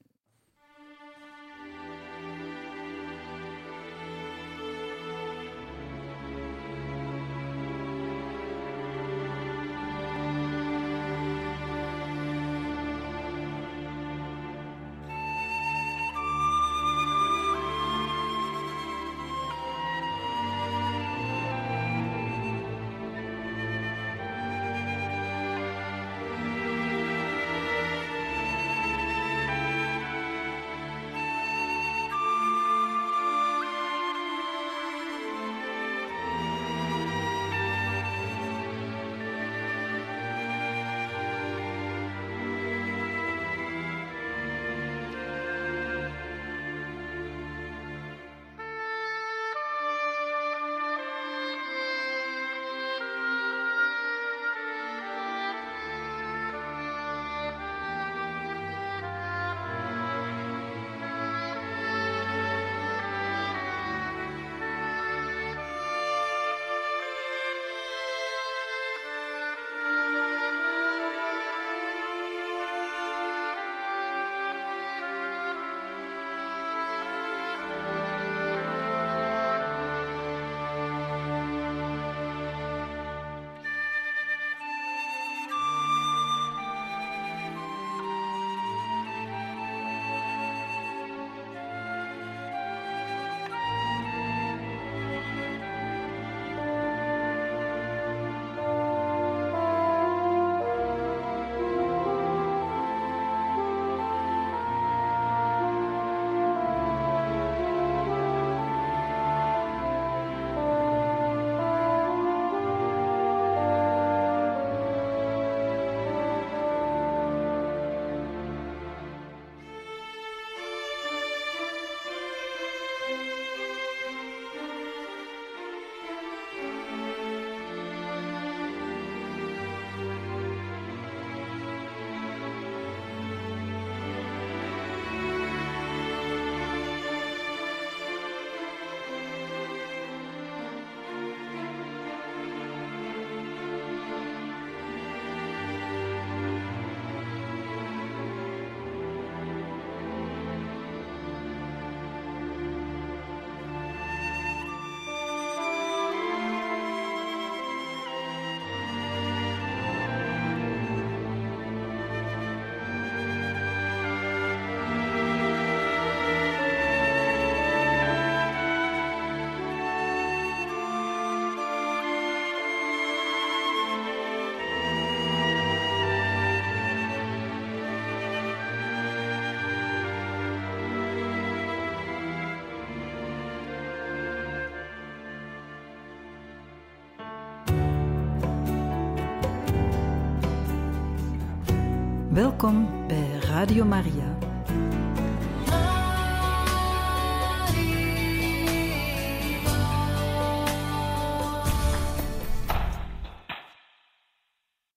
Maria. 193.82 194.38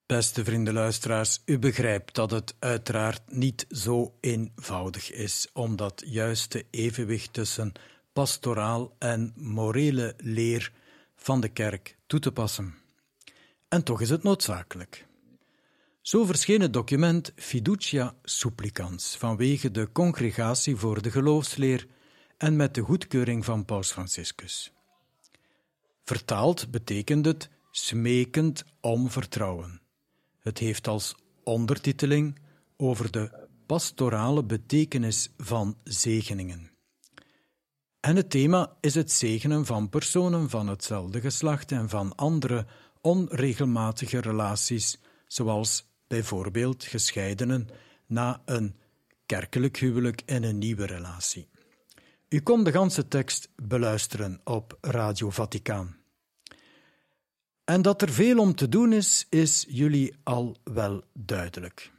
Beste 0.07 0.45
vrienden 0.45 0.75
luisteraars, 0.75 1.43
u 1.45 1.59
begrijpt 1.59 2.15
dat 2.15 2.31
het 2.31 2.55
uiteraard 2.59 3.23
niet 3.33 3.67
zo 3.69 4.15
eenvoudig 4.21 5.13
is 5.13 5.49
om 5.53 5.77
dat 5.77 6.03
juiste 6.07 6.65
evenwicht 6.71 7.33
tussen 7.33 7.73
pastoraal 8.13 8.95
en 8.99 9.33
morele 9.37 10.15
leer 10.17 10.73
van 11.15 11.41
de 11.41 11.49
kerk 11.49 11.97
toe 12.07 12.21
te 12.21 12.33
passen. 12.33 12.75
En 13.69 13.83
toch 13.83 14.01
is 14.01 14.11
het 14.11 14.23
noodzakelijk. 14.23 15.06
Zo 16.07 16.25
verscheen 16.25 16.61
het 16.61 16.73
document 16.73 17.33
Fiducia 17.37 18.15
Supplicans 18.23 19.17
vanwege 19.17 19.71
de 19.71 19.93
Congregatie 19.93 20.77
voor 20.77 21.03
de 21.03 21.11
Geloofsleer 21.11 21.87
en 22.37 22.57
met 22.57 22.75
de 22.75 22.81
goedkeuring 22.81 23.45
van 23.45 23.65
Paus 23.65 23.93
Franciscus. 23.93 24.73
Vertaald 26.05 26.71
betekent 26.71 27.25
het 27.25 27.51
smekend 27.71 28.65
om 28.81 29.11
vertrouwen. 29.11 29.81
Het 30.39 30.59
heeft 30.59 30.89
als 30.89 31.15
ondertiteling 31.45 32.39
over 32.77 33.11
de 33.11 33.49
pastorale 33.67 34.45
betekenis 34.45 35.31
van 35.37 35.77
zegeningen. 35.85 36.71
En 38.01 38.17
het 38.17 38.31
thema 38.31 38.77
is 38.81 38.95
het 38.95 39.13
zegenen 39.13 39.67
van 39.67 39.89
personen 39.89 40.51
van 40.51 40.69
hetzelfde 40.69 41.21
geslacht 41.21 41.73
en 41.73 41.89
van 41.89 42.15
andere 42.15 42.67
onregelmatige 43.01 44.21
relaties, 44.21 44.99
zoals 45.27 45.86
bijvoorbeeld 46.07 46.85
gescheidenen 46.85 47.69
na 48.07 48.43
een 48.45 48.77
kerkelijk 49.27 49.77
huwelijk 49.77 50.23
en 50.25 50.43
een 50.43 50.59
nieuwe 50.59 50.87
relatie. 50.87 51.49
U 52.29 52.41
kon 52.41 52.65
de 52.65 52.73
ganse 52.73 53.09
tekst 53.09 53.49
beluisteren 53.63 54.41
op 54.45 54.79
Radio 54.81 55.31
Vaticaan. 55.31 55.97
En 57.65 57.83
dat 57.83 58.03
er 58.03 58.13
veel 58.13 58.39
om 58.39 58.55
te 58.55 58.69
doen 58.69 58.93
is, 58.93 59.27
is 59.31 59.65
jullie 59.69 60.17
al 60.23 60.57
wel 60.65 61.03
duidelijk. 61.13 61.93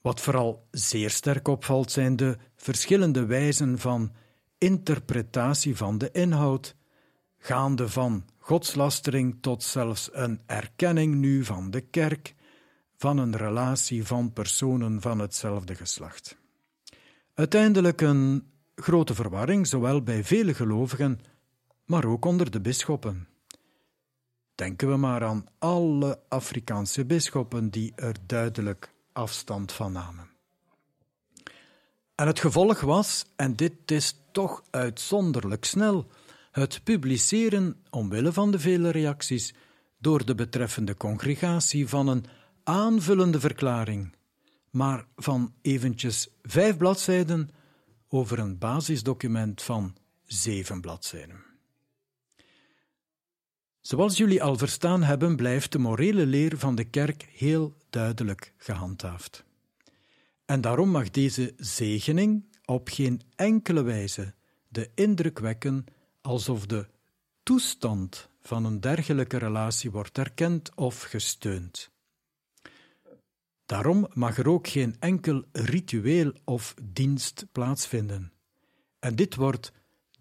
Wat 0.00 0.20
vooral 0.20 0.66
zeer 0.70 1.10
sterk 1.10 1.48
opvalt, 1.48 1.90
zijn 1.90 2.16
de 2.16 2.36
verschillende 2.56 3.26
wijzen 3.26 3.78
van 3.78 4.12
interpretatie 4.58 5.76
van 5.76 5.98
de 5.98 6.10
inhoud, 6.10 6.76
gaande 7.38 7.88
van 7.88 8.24
godslastering 8.38 9.38
tot 9.40 9.62
zelfs 9.62 10.08
een 10.12 10.40
erkenning 10.46 11.14
nu 11.14 11.44
van 11.44 11.70
de 11.70 11.80
kerk, 11.80 12.34
van 12.98 13.18
een 13.18 13.36
relatie 13.36 14.06
van 14.06 14.32
personen 14.32 15.00
van 15.00 15.18
hetzelfde 15.18 15.74
geslacht. 15.74 16.36
Uiteindelijk 17.34 18.00
een 18.00 18.50
grote 18.74 19.14
verwarring, 19.14 19.66
zowel 19.66 20.02
bij 20.02 20.24
vele 20.24 20.54
gelovigen, 20.54 21.20
maar 21.84 22.04
ook 22.04 22.24
onder 22.24 22.50
de 22.50 22.60
bisschoppen. 22.60 23.28
Denken 24.54 24.88
we 24.88 24.96
maar 24.96 25.24
aan 25.24 25.46
alle 25.58 26.20
Afrikaanse 26.28 27.04
bisschoppen 27.04 27.70
die 27.70 27.92
er 27.94 28.16
duidelijk 28.26 28.92
afstand 29.12 29.72
van 29.72 29.92
namen. 29.92 30.30
En 32.14 32.26
het 32.26 32.40
gevolg 32.40 32.80
was, 32.80 33.24
en 33.36 33.56
dit 33.56 33.90
is 33.90 34.16
toch 34.32 34.62
uitzonderlijk 34.70 35.64
snel, 35.64 36.06
het 36.50 36.80
publiceren, 36.84 37.76
omwille 37.90 38.32
van 38.32 38.50
de 38.50 38.58
vele 38.58 38.90
reacties, 38.90 39.54
door 39.98 40.24
de 40.24 40.34
betreffende 40.34 40.96
congregatie 40.96 41.88
van 41.88 42.08
een 42.08 42.24
aanvullende 42.68 43.40
verklaring, 43.40 44.14
maar 44.70 45.06
van 45.16 45.54
eventjes 45.62 46.28
vijf 46.42 46.76
bladzijden 46.76 47.50
over 48.08 48.38
een 48.38 48.58
basisdocument 48.58 49.62
van 49.62 49.96
zeven 50.24 50.80
bladzijden. 50.80 51.44
Zoals 53.80 54.16
jullie 54.16 54.42
al 54.42 54.56
verstaan 54.56 55.02
hebben, 55.02 55.36
blijft 55.36 55.72
de 55.72 55.78
morele 55.78 56.26
leer 56.26 56.58
van 56.58 56.74
de 56.74 56.84
kerk 56.84 57.28
heel 57.32 57.76
duidelijk 57.90 58.52
gehandhaafd. 58.56 59.44
En 60.44 60.60
daarom 60.60 60.90
mag 60.90 61.10
deze 61.10 61.54
zegening 61.56 62.44
op 62.64 62.88
geen 62.88 63.20
enkele 63.36 63.82
wijze 63.82 64.34
de 64.68 64.90
indruk 64.94 65.38
wekken 65.38 65.84
alsof 66.20 66.66
de 66.66 66.86
toestand 67.42 68.28
van 68.40 68.64
een 68.64 68.80
dergelijke 68.80 69.36
relatie 69.36 69.90
wordt 69.90 70.18
erkend 70.18 70.74
of 70.74 71.02
gesteund. 71.02 71.90
Daarom 73.68 74.06
mag 74.12 74.38
er 74.38 74.48
ook 74.48 74.68
geen 74.68 74.96
enkel 74.98 75.44
ritueel 75.52 76.32
of 76.44 76.74
dienst 76.82 77.46
plaatsvinden. 77.52 78.32
En 78.98 79.16
dit 79.16 79.34
wordt 79.34 79.72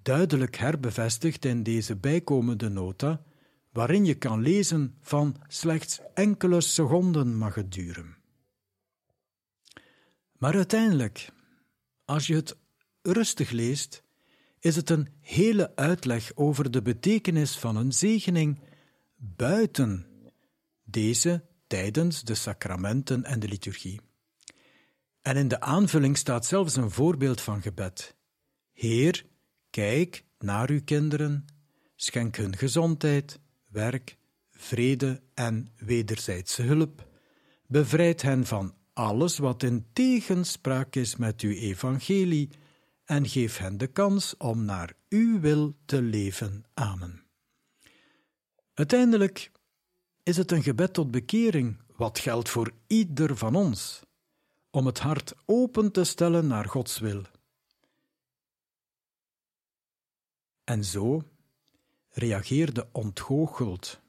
duidelijk 0.01 0.55
herbevestigd 0.55 1.45
in 1.45 1.63
deze 1.63 1.95
bijkomende 1.95 2.69
nota, 2.69 3.23
waarin 3.71 4.05
je 4.05 4.15
kan 4.15 4.41
lezen 4.41 4.95
van 5.01 5.35
slechts 5.47 5.99
enkele 6.13 6.61
seconden 6.61 7.37
mag 7.37 7.55
het 7.55 7.71
duren. 7.71 8.17
Maar 10.37 10.55
uiteindelijk, 10.55 11.29
als 12.05 12.27
je 12.27 12.35
het 12.35 12.57
rustig 13.01 13.49
leest, 13.49 14.03
is 14.59 14.75
het 14.75 14.89
een 14.89 15.07
hele 15.19 15.75
uitleg 15.75 16.31
over 16.35 16.71
de 16.71 16.81
betekenis 16.81 17.57
van 17.57 17.75
een 17.75 17.91
zegening 17.91 18.59
buiten 19.15 20.05
deze 20.83 21.46
tijdens 21.67 22.21
de 22.21 22.35
sacramenten 22.35 23.23
en 23.23 23.39
de 23.39 23.47
liturgie. 23.47 23.99
En 25.21 25.37
in 25.37 25.47
de 25.47 25.59
aanvulling 25.59 26.17
staat 26.17 26.45
zelfs 26.45 26.75
een 26.75 26.91
voorbeeld 26.91 27.41
van 27.41 27.61
gebed. 27.61 28.15
Heer, 28.73 29.25
kijk 29.69 30.23
naar 30.39 30.69
uw 30.69 30.83
kinderen, 30.83 31.45
schenk 31.95 32.35
hun 32.35 32.57
gezondheid, 32.57 33.39
werk, 33.67 34.17
vrede 34.51 35.21
en 35.33 35.71
wederzijdse 35.77 36.61
hulp. 36.61 37.07
Bevrijd 37.67 38.21
hen 38.21 38.45
van 38.45 38.75
alles 38.93 39.37
wat 39.37 39.63
in 39.63 39.85
tegenspraak 39.93 40.95
is 40.95 41.15
met 41.15 41.41
uw 41.41 41.51
evangelie 41.51 42.49
en 43.05 43.27
geef 43.27 43.57
hen 43.57 43.77
de 43.77 43.87
kans 43.87 44.37
om 44.37 44.65
naar 44.65 44.93
uw 45.09 45.39
wil 45.39 45.75
te 45.85 46.01
leven. 46.01 46.65
Amen. 46.73 47.23
Uiteindelijk 48.73 49.51
is 50.27 50.37
het 50.37 50.51
een 50.51 50.63
gebed 50.63 50.93
tot 50.93 51.11
bekering, 51.11 51.77
wat 51.95 52.19
geldt 52.19 52.49
voor 52.49 52.71
ieder 52.87 53.37
van 53.37 53.55
ons, 53.55 54.01
om 54.69 54.85
het 54.85 54.99
hart 54.99 55.33
open 55.45 55.91
te 55.91 56.03
stellen 56.03 56.47
naar 56.47 56.65
Gods 56.65 56.99
wil. 56.99 57.21
En 60.63 60.83
zo 60.83 61.23
reageerde 62.09 62.87
ontgoocheld 62.91 63.99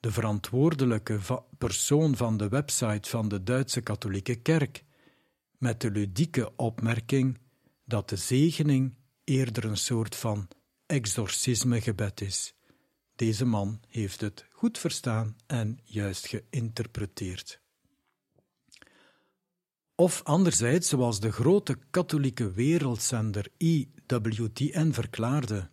de 0.00 0.12
verantwoordelijke 0.12 1.18
persoon 1.58 2.16
van 2.16 2.36
de 2.36 2.48
website 2.48 3.08
van 3.08 3.28
de 3.28 3.42
Duitse 3.42 3.80
katholieke 3.80 4.34
kerk 4.34 4.84
met 5.58 5.80
de 5.80 5.90
ludieke 5.90 6.52
opmerking 6.56 7.38
dat 7.84 8.08
de 8.08 8.16
zegening 8.16 8.94
eerder 9.24 9.64
een 9.64 9.76
soort 9.76 10.16
van 10.16 10.48
exorcismegebed 10.86 12.20
is. 12.20 12.54
Deze 13.14 13.44
man 13.44 13.80
heeft 13.88 14.20
het 14.20 14.49
goed 14.60 14.78
verstaan 14.78 15.36
en 15.46 15.80
juist 15.84 16.26
geïnterpreteerd. 16.26 17.60
Of 19.94 20.22
anderzijds, 20.22 20.88
zoals 20.88 21.20
de 21.20 21.32
grote 21.32 21.78
katholieke 21.90 22.52
wereldzender 22.52 23.48
IWTN 23.56 24.90
verklaarde, 24.90 25.70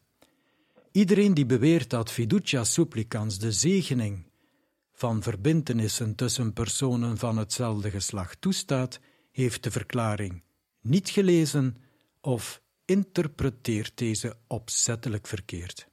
iedereen 0.91 1.33
die 1.33 1.45
beweert 1.45 1.89
dat 1.89 2.11
fiducia 2.11 2.63
supplicans 2.63 3.39
de 3.39 3.51
zegening 3.51 4.31
van 4.93 5.23
verbintenissen 5.23 6.15
tussen 6.15 6.53
personen 6.53 7.17
van 7.17 7.37
hetzelfde 7.37 7.91
geslacht 7.91 8.41
toestaat, 8.41 8.99
heeft 9.31 9.63
de 9.63 9.71
verklaring 9.71 10.43
niet 10.81 11.09
gelezen 11.09 11.77
of 12.21 12.61
interpreteert 12.85 13.97
deze 13.97 14.37
opzettelijk 14.47 15.27
verkeerd. 15.27 15.87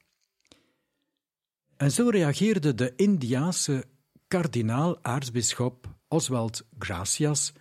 En 1.77 1.91
zo 1.91 2.09
reageerde 2.09 2.75
de 2.75 2.93
Indiaanse 2.95 3.85
kardinaal-aartsbisschop 4.27 5.95
Oswald 6.07 6.65
Gracias, 6.79 7.53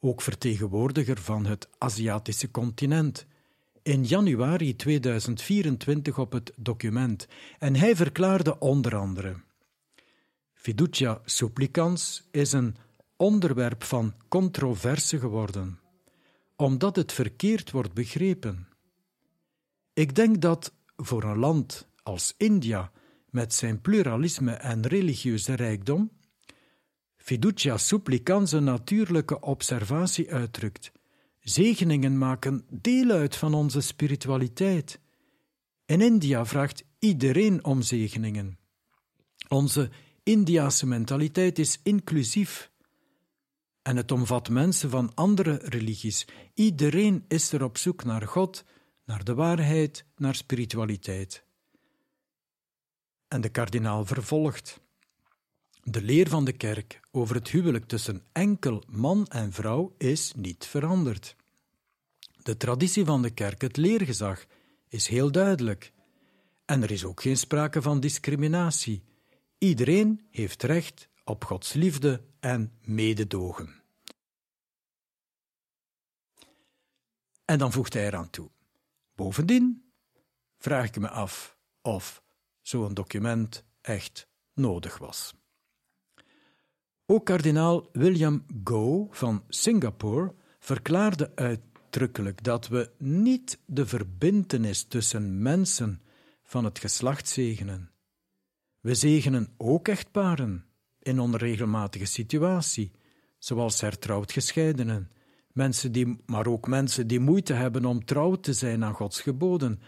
ook 0.00 0.22
vertegenwoordiger 0.22 1.18
van 1.18 1.46
het 1.46 1.68
Aziatische 1.78 2.50
continent, 2.50 3.26
in 3.82 4.04
januari 4.04 4.76
2024 4.76 6.18
op 6.18 6.32
het 6.32 6.52
document 6.56 7.26
en 7.58 7.76
hij 7.76 7.96
verklaarde 7.96 8.58
onder 8.58 8.96
andere: 8.96 9.36
Fiducia 10.52 11.20
supplicans 11.24 12.28
is 12.30 12.52
een 12.52 12.76
onderwerp 13.16 13.84
van 13.84 14.14
controverse 14.28 15.18
geworden, 15.18 15.78
omdat 16.56 16.96
het 16.96 17.12
verkeerd 17.12 17.70
wordt 17.70 17.92
begrepen. 17.92 18.68
Ik 19.92 20.14
denk 20.14 20.40
dat 20.40 20.72
voor 20.96 21.22
een 21.22 21.38
land 21.38 21.88
als 22.02 22.34
India 22.36 22.92
met 23.34 23.54
zijn 23.54 23.80
pluralisme 23.80 24.52
en 24.52 24.86
religieuze 24.86 25.54
rijkdom, 25.54 26.10
fiducia 27.16 27.76
supplicans 27.76 28.52
een 28.52 28.64
natuurlijke 28.64 29.40
observatie 29.40 30.32
uitdrukt. 30.32 30.92
Zegeningen 31.40 32.18
maken 32.18 32.64
deel 32.70 33.10
uit 33.10 33.36
van 33.36 33.54
onze 33.54 33.80
spiritualiteit. 33.80 35.00
In 35.86 36.00
India 36.00 36.46
vraagt 36.46 36.84
iedereen 36.98 37.64
om 37.64 37.82
zegeningen. 37.82 38.58
Onze 39.48 39.90
Indiase 40.22 40.86
mentaliteit 40.86 41.58
is 41.58 41.80
inclusief. 41.82 42.70
En 43.82 43.96
het 43.96 44.12
omvat 44.12 44.48
mensen 44.48 44.90
van 44.90 45.14
andere 45.14 45.60
religies. 45.62 46.26
Iedereen 46.54 47.24
is 47.28 47.52
er 47.52 47.64
op 47.64 47.78
zoek 47.78 48.04
naar 48.04 48.26
God, 48.26 48.64
naar 49.04 49.24
de 49.24 49.34
waarheid, 49.34 50.04
naar 50.16 50.34
spiritualiteit. 50.34 51.44
En 53.28 53.40
de 53.40 53.48
kardinaal 53.48 54.04
vervolgt. 54.04 54.80
De 55.82 56.02
leer 56.02 56.28
van 56.28 56.44
de 56.44 56.52
kerk 56.52 57.00
over 57.10 57.34
het 57.34 57.48
huwelijk 57.48 57.86
tussen 57.86 58.26
enkel 58.32 58.82
man 58.88 59.26
en 59.26 59.52
vrouw 59.52 59.94
is 59.98 60.32
niet 60.36 60.66
veranderd. 60.66 61.36
De 62.42 62.56
traditie 62.56 63.04
van 63.04 63.22
de 63.22 63.30
kerk, 63.30 63.60
het 63.60 63.76
leergezag, 63.76 64.44
is 64.88 65.06
heel 65.06 65.32
duidelijk. 65.32 65.92
En 66.64 66.82
er 66.82 66.90
is 66.90 67.04
ook 67.04 67.22
geen 67.22 67.36
sprake 67.36 67.82
van 67.82 68.00
discriminatie. 68.00 69.02
Iedereen 69.58 70.26
heeft 70.30 70.62
recht 70.62 71.08
op 71.24 71.44
Gods 71.44 71.72
liefde 71.72 72.24
en 72.40 72.72
mededogen. 72.80 73.82
En 77.44 77.58
dan 77.58 77.72
voegt 77.72 77.92
hij 77.92 78.06
eraan 78.06 78.30
toe. 78.30 78.50
Bovendien 79.14 79.92
vraag 80.58 80.86
ik 80.86 80.98
me 80.98 81.08
af 81.08 81.56
of 81.82 82.23
zo'n 82.66 82.94
document 82.94 83.64
echt 83.80 84.28
nodig 84.54 84.98
was. 84.98 85.34
Ook 87.06 87.26
kardinaal 87.26 87.88
William 87.92 88.44
Goh 88.64 89.12
van 89.12 89.44
Singapore 89.48 90.34
verklaarde 90.58 91.32
uitdrukkelijk 91.34 92.42
dat 92.42 92.68
we 92.68 92.90
niet 92.98 93.58
de 93.66 93.86
verbintenis 93.86 94.84
tussen 94.84 95.42
mensen 95.42 96.02
van 96.42 96.64
het 96.64 96.78
geslacht 96.78 97.28
zegenen. 97.28 97.90
We 98.80 98.94
zegenen 98.94 99.54
ook 99.56 99.88
echtparen 99.88 100.64
in 100.98 101.20
onregelmatige 101.20 102.04
situatie, 102.04 102.92
zoals 103.38 103.80
hertrouwd 103.80 104.32
gescheidenen, 104.32 105.10
mensen 105.52 105.92
die, 105.92 106.22
maar 106.26 106.46
ook 106.46 106.68
mensen 106.68 107.06
die 107.06 107.20
moeite 107.20 107.52
hebben 107.52 107.84
om 107.84 108.04
trouw 108.04 108.34
te 108.34 108.52
zijn 108.52 108.84
aan 108.84 108.94
Gods 108.94 109.20
geboden, 109.20 109.80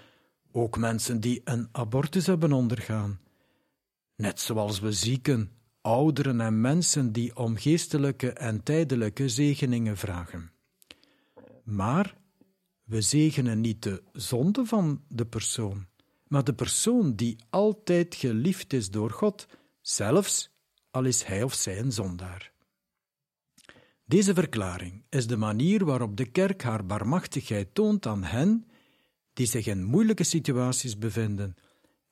ook 0.56 0.78
mensen 0.78 1.20
die 1.20 1.40
een 1.44 1.68
abortus 1.72 2.26
hebben 2.26 2.52
ondergaan. 2.52 3.20
Net 4.16 4.40
zoals 4.40 4.80
we 4.80 4.92
zieken, 4.92 5.50
ouderen 5.80 6.40
en 6.40 6.60
mensen 6.60 7.12
die 7.12 7.36
om 7.36 7.56
geestelijke 7.56 8.32
en 8.32 8.62
tijdelijke 8.62 9.28
zegeningen 9.28 9.96
vragen. 9.96 10.50
Maar 11.64 12.16
we 12.84 13.00
zegenen 13.00 13.60
niet 13.60 13.82
de 13.82 14.02
zonde 14.12 14.64
van 14.64 15.02
de 15.08 15.26
persoon, 15.26 15.86
maar 16.26 16.44
de 16.44 16.54
persoon 16.54 17.14
die 17.14 17.36
altijd 17.50 18.14
geliefd 18.14 18.72
is 18.72 18.90
door 18.90 19.10
God, 19.10 19.46
zelfs 19.80 20.50
al 20.90 21.04
is 21.04 21.22
hij 21.22 21.42
of 21.42 21.54
zij 21.54 21.78
een 21.78 21.92
zondaar. 21.92 22.52
Deze 24.04 24.34
verklaring 24.34 25.04
is 25.08 25.26
de 25.26 25.36
manier 25.36 25.84
waarop 25.84 26.16
de 26.16 26.26
kerk 26.26 26.62
haar 26.62 26.86
barmachtigheid 26.86 27.74
toont 27.74 28.06
aan 28.06 28.24
hen 28.24 28.66
die 29.36 29.46
zich 29.46 29.66
in 29.66 29.84
moeilijke 29.84 30.24
situaties 30.24 30.98
bevinden 30.98 31.56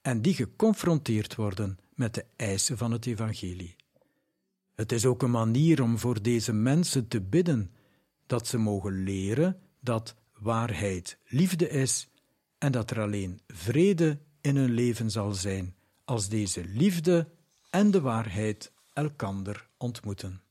en 0.03 0.23
die 0.23 0.35
geconfronteerd 0.35 1.35
worden 1.35 1.79
met 1.95 2.15
de 2.15 2.25
eisen 2.37 2.79
van 2.79 2.93
het 2.93 3.07
evangelie. 3.07 3.77
Het 4.75 4.93
is 4.93 5.07
ook 5.07 5.23
een 5.23 5.31
manier 5.31 5.83
om 5.83 5.99
voor 5.99 6.23
deze 6.23 6.53
mensen 6.53 7.09
te 7.09 7.21
bidden 7.21 7.71
dat 8.27 8.47
ze 8.47 8.59
mogen 8.59 9.03
leren 9.03 9.61
dat 9.81 10.15
waarheid 10.39 11.19
liefde 11.25 11.69
is 11.69 12.09
en 12.59 12.73
dat 12.73 12.91
er 12.91 13.01
alleen 13.01 13.41
vrede 13.47 14.19
in 14.41 14.57
hun 14.57 14.71
leven 14.71 15.11
zal 15.11 15.33
zijn 15.33 15.75
als 16.05 16.29
deze 16.29 16.65
liefde 16.65 17.29
en 17.71 17.91
de 17.91 18.01
waarheid 18.01 18.73
elkander 18.93 19.69
ontmoeten. 19.77 20.44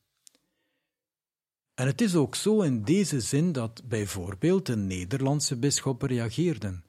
En 1.73 1.87
het 1.87 2.01
is 2.01 2.15
ook 2.15 2.35
zo 2.35 2.61
in 2.61 2.83
deze 2.83 3.21
zin 3.21 3.51
dat 3.51 3.81
bijvoorbeeld 3.85 4.65
de 4.65 4.75
Nederlandse 4.75 5.57
bisschoppen 5.57 6.07
reageerden. 6.07 6.83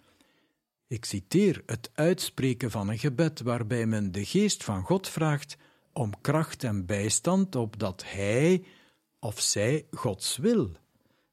Ik 0.87 1.05
citeer 1.05 1.63
het 1.67 1.91
uitspreken 1.95 2.71
van 2.71 2.89
een 2.89 2.99
gebed 2.99 3.41
waarbij 3.41 3.87
men 3.87 4.13
de 4.13 4.25
geest 4.25 4.65
van 4.65 4.83
God 4.83 5.09
vraagt 5.09 5.57
om 5.93 6.21
kracht 6.21 6.65
en 6.65 6.87
bijstand 6.87 7.57
opdat 7.57 8.05
hij 8.07 8.65
of 9.19 9.41
zij 9.41 9.87
Gods 9.91 10.37
wil 10.37 10.71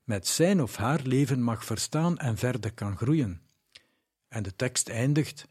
met 0.04 0.28
zijn 0.28 0.62
of 0.62 0.76
haar 0.76 1.02
leven 1.04 1.42
mag 1.42 1.66
verstaan 1.66 2.18
en 2.18 2.38
verder 2.38 2.74
kan 2.74 2.98
groeien. 2.98 3.42
En 4.28 4.44
de 4.44 4.56
tekst 4.56 4.90
eindigt: 4.90 5.48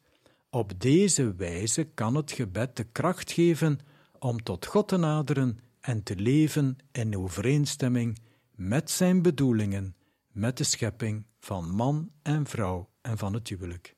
Op 0.50 0.80
deze 0.80 1.34
wijze 1.34 1.84
kan 1.84 2.14
het 2.14 2.32
gebed 2.32 2.76
de 2.76 2.84
kracht 2.84 3.32
geven 3.32 3.78
om 4.18 4.42
tot 4.42 4.66
God 4.66 4.88
te 4.88 4.96
naderen 4.96 5.58
en 5.80 6.02
te 6.02 6.16
leven 6.16 6.76
in 6.92 7.16
overeenstemming 7.16 8.18
met 8.54 8.90
zijn 8.90 9.22
bedoelingen, 9.22 9.96
met 10.32 10.56
de 10.56 10.64
schepping 10.64 11.26
van 11.38 11.70
man 11.70 12.10
en 12.22 12.46
vrouw 12.46 12.90
en 13.00 13.18
van 13.18 13.34
het 13.34 13.48
huwelijk. 13.48 13.96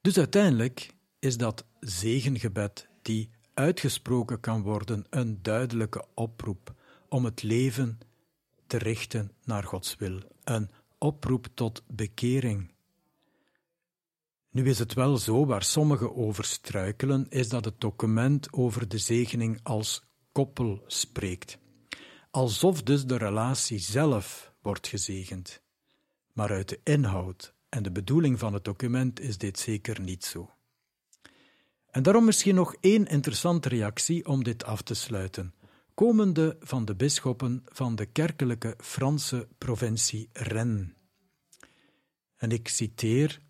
Dus 0.00 0.18
uiteindelijk 0.18 0.94
is 1.18 1.36
dat 1.36 1.64
zegengebed 1.80 2.88
die 3.02 3.30
uitgesproken 3.54 4.40
kan 4.40 4.62
worden 4.62 5.04
een 5.10 5.42
duidelijke 5.42 6.04
oproep 6.14 6.74
om 7.08 7.24
het 7.24 7.42
leven 7.42 7.98
te 8.66 8.78
richten 8.78 9.32
naar 9.44 9.64
Gods 9.64 9.96
wil, 9.96 10.20
een 10.44 10.70
oproep 10.98 11.46
tot 11.54 11.82
bekering. 11.86 12.70
Nu 14.50 14.68
is 14.68 14.78
het 14.78 14.94
wel 14.94 15.16
zo, 15.16 15.46
waar 15.46 15.62
sommigen 15.62 16.16
over 16.16 16.44
struikelen, 16.44 17.26
is 17.28 17.48
dat 17.48 17.64
het 17.64 17.80
document 17.80 18.52
over 18.52 18.88
de 18.88 18.98
zegening 18.98 19.60
als 19.62 20.02
koppel 20.32 20.84
spreekt. 20.86 21.58
Alsof 22.30 22.82
dus 22.82 23.04
de 23.04 23.16
relatie 23.16 23.78
zelf 23.78 24.52
wordt 24.62 24.86
gezegend. 24.86 25.62
Maar 26.32 26.50
uit 26.50 26.68
de 26.68 26.80
inhoud 26.84 27.54
en 27.68 27.82
de 27.82 27.92
bedoeling 27.92 28.38
van 28.38 28.52
het 28.52 28.64
document 28.64 29.20
is 29.20 29.38
dit 29.38 29.58
zeker 29.58 30.00
niet 30.00 30.24
zo. 30.24 30.50
En 31.90 32.02
daarom 32.02 32.24
misschien 32.24 32.54
nog 32.54 32.74
één 32.80 33.06
interessante 33.06 33.68
reactie 33.68 34.26
om 34.26 34.44
dit 34.44 34.64
af 34.64 34.82
te 34.82 34.94
sluiten, 34.94 35.54
komende 35.94 36.56
van 36.60 36.84
de 36.84 36.94
bisschoppen 36.94 37.62
van 37.64 37.94
de 37.94 38.06
kerkelijke 38.06 38.74
Franse 38.78 39.48
provincie 39.58 40.28
Rennes. 40.32 40.88
En 42.36 42.50
ik 42.50 42.68
citeer 42.68 43.40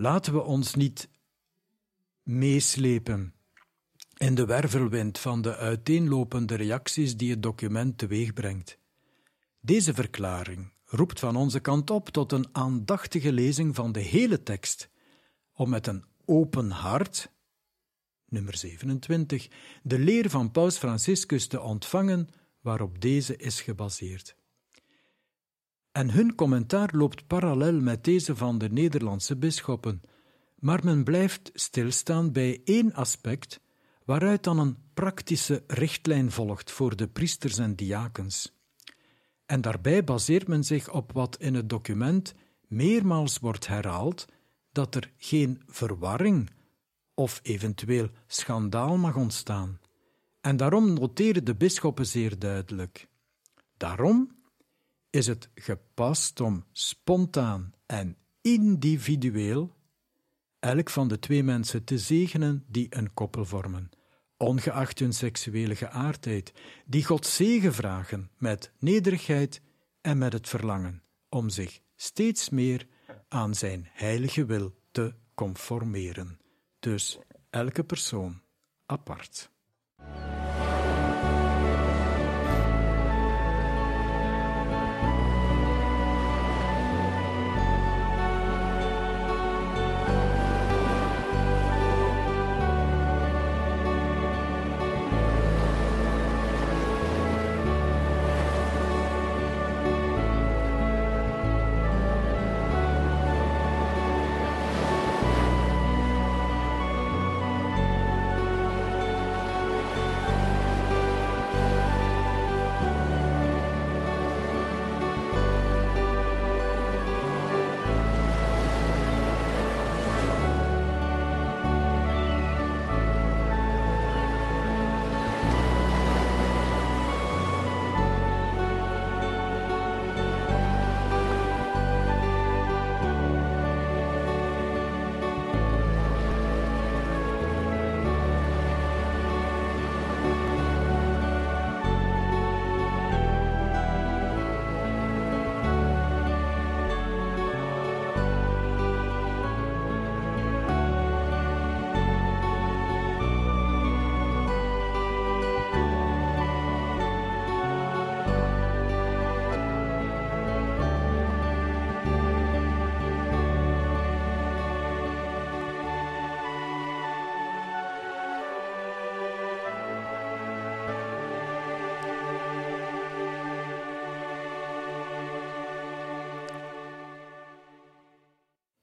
Laten 0.00 0.32
we 0.32 0.42
ons 0.42 0.74
niet 0.74 1.08
meeslepen 2.22 3.34
in 4.16 4.34
de 4.34 4.46
wervelwind 4.46 5.18
van 5.18 5.42
de 5.42 5.56
uiteenlopende 5.56 6.54
reacties 6.54 7.16
die 7.16 7.30
het 7.30 7.42
document 7.42 7.98
teweegbrengt. 7.98 8.78
Deze 9.60 9.94
verklaring 9.94 10.72
roept 10.84 11.18
van 11.20 11.36
onze 11.36 11.60
kant 11.60 11.90
op 11.90 12.08
tot 12.08 12.32
een 12.32 12.46
aandachtige 12.52 13.32
lezing 13.32 13.74
van 13.74 13.92
de 13.92 14.00
hele 14.00 14.42
tekst, 14.42 14.88
om 15.52 15.68
met 15.68 15.86
een 15.86 16.04
open 16.24 16.70
hart, 16.70 17.32
nummer 18.28 18.56
27, 18.56 19.48
de 19.82 19.98
leer 19.98 20.30
van 20.30 20.50
Paus 20.50 20.76
Franciscus 20.76 21.46
te 21.46 21.60
ontvangen 21.60 22.28
waarop 22.60 23.00
deze 23.00 23.36
is 23.36 23.60
gebaseerd 23.60 24.37
en 25.98 26.10
hun 26.10 26.34
commentaar 26.34 26.90
loopt 26.92 27.26
parallel 27.26 27.80
met 27.80 28.04
deze 28.04 28.36
van 28.36 28.58
de 28.58 28.70
Nederlandse 28.70 29.36
bisschoppen, 29.36 30.00
maar 30.58 30.80
men 30.84 31.04
blijft 31.04 31.50
stilstaan 31.54 32.32
bij 32.32 32.60
één 32.64 32.92
aspect 32.92 33.60
waaruit 34.04 34.44
dan 34.44 34.58
een 34.58 34.76
praktische 34.94 35.62
richtlijn 35.66 36.30
volgt 36.30 36.70
voor 36.70 36.96
de 36.96 37.08
priesters 37.08 37.58
en 37.58 37.74
diakens. 37.74 38.52
En 39.46 39.60
daarbij 39.60 40.04
baseert 40.04 40.48
men 40.48 40.64
zich 40.64 40.92
op 40.92 41.12
wat 41.12 41.36
in 41.40 41.54
het 41.54 41.68
document 41.68 42.34
meermaals 42.68 43.38
wordt 43.38 43.66
herhaald 43.66 44.26
dat 44.72 44.94
er 44.94 45.12
geen 45.16 45.62
verwarring 45.66 46.50
of 47.14 47.40
eventueel 47.42 48.08
schandaal 48.26 48.96
mag 48.96 49.16
ontstaan. 49.16 49.80
En 50.40 50.56
daarom 50.56 50.92
noteren 50.92 51.44
de 51.44 51.54
bisschoppen 51.54 52.06
zeer 52.06 52.38
duidelijk. 52.38 53.08
Daarom 53.76 54.37
is 55.10 55.26
het 55.26 55.50
gepast 55.54 56.40
om 56.40 56.64
spontaan 56.72 57.72
en 57.86 58.16
individueel 58.40 59.76
elk 60.58 60.90
van 60.90 61.08
de 61.08 61.18
twee 61.18 61.42
mensen 61.42 61.84
te 61.84 61.98
zegenen 61.98 62.64
die 62.66 62.86
een 62.90 63.14
koppel 63.14 63.44
vormen, 63.44 63.90
ongeacht 64.36 64.98
hun 64.98 65.12
seksuele 65.12 65.76
geaardheid, 65.76 66.52
die 66.86 67.04
God 67.04 67.26
zegen 67.26 67.74
vragen 67.74 68.30
met 68.38 68.72
nederigheid 68.78 69.60
en 70.00 70.18
met 70.18 70.32
het 70.32 70.48
verlangen 70.48 71.02
om 71.28 71.48
zich 71.48 71.80
steeds 71.96 72.48
meer 72.48 72.86
aan 73.28 73.54
zijn 73.54 73.88
heilige 73.92 74.44
wil 74.44 74.74
te 74.90 75.14
conformeren. 75.34 76.40
Dus 76.78 77.18
elke 77.50 77.84
persoon 77.84 78.42
apart. 78.86 79.50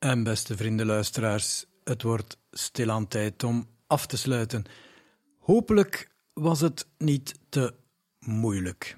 En 0.06 0.24
beste 0.24 0.58
vrienden 0.58 0.86
luisteraars, 0.86 1.66
het 1.84 2.01
wordt 2.01 2.38
stilaan 2.51 3.08
tijd 3.08 3.43
om 3.43 3.68
af 3.88 4.06
te 4.06 4.18
sluiten. 4.18 4.64
Hopelijk 5.39 6.12
was 6.34 6.62
het 6.62 6.88
niet 6.97 7.39
te 7.49 7.74
moeilijk. 8.20 8.97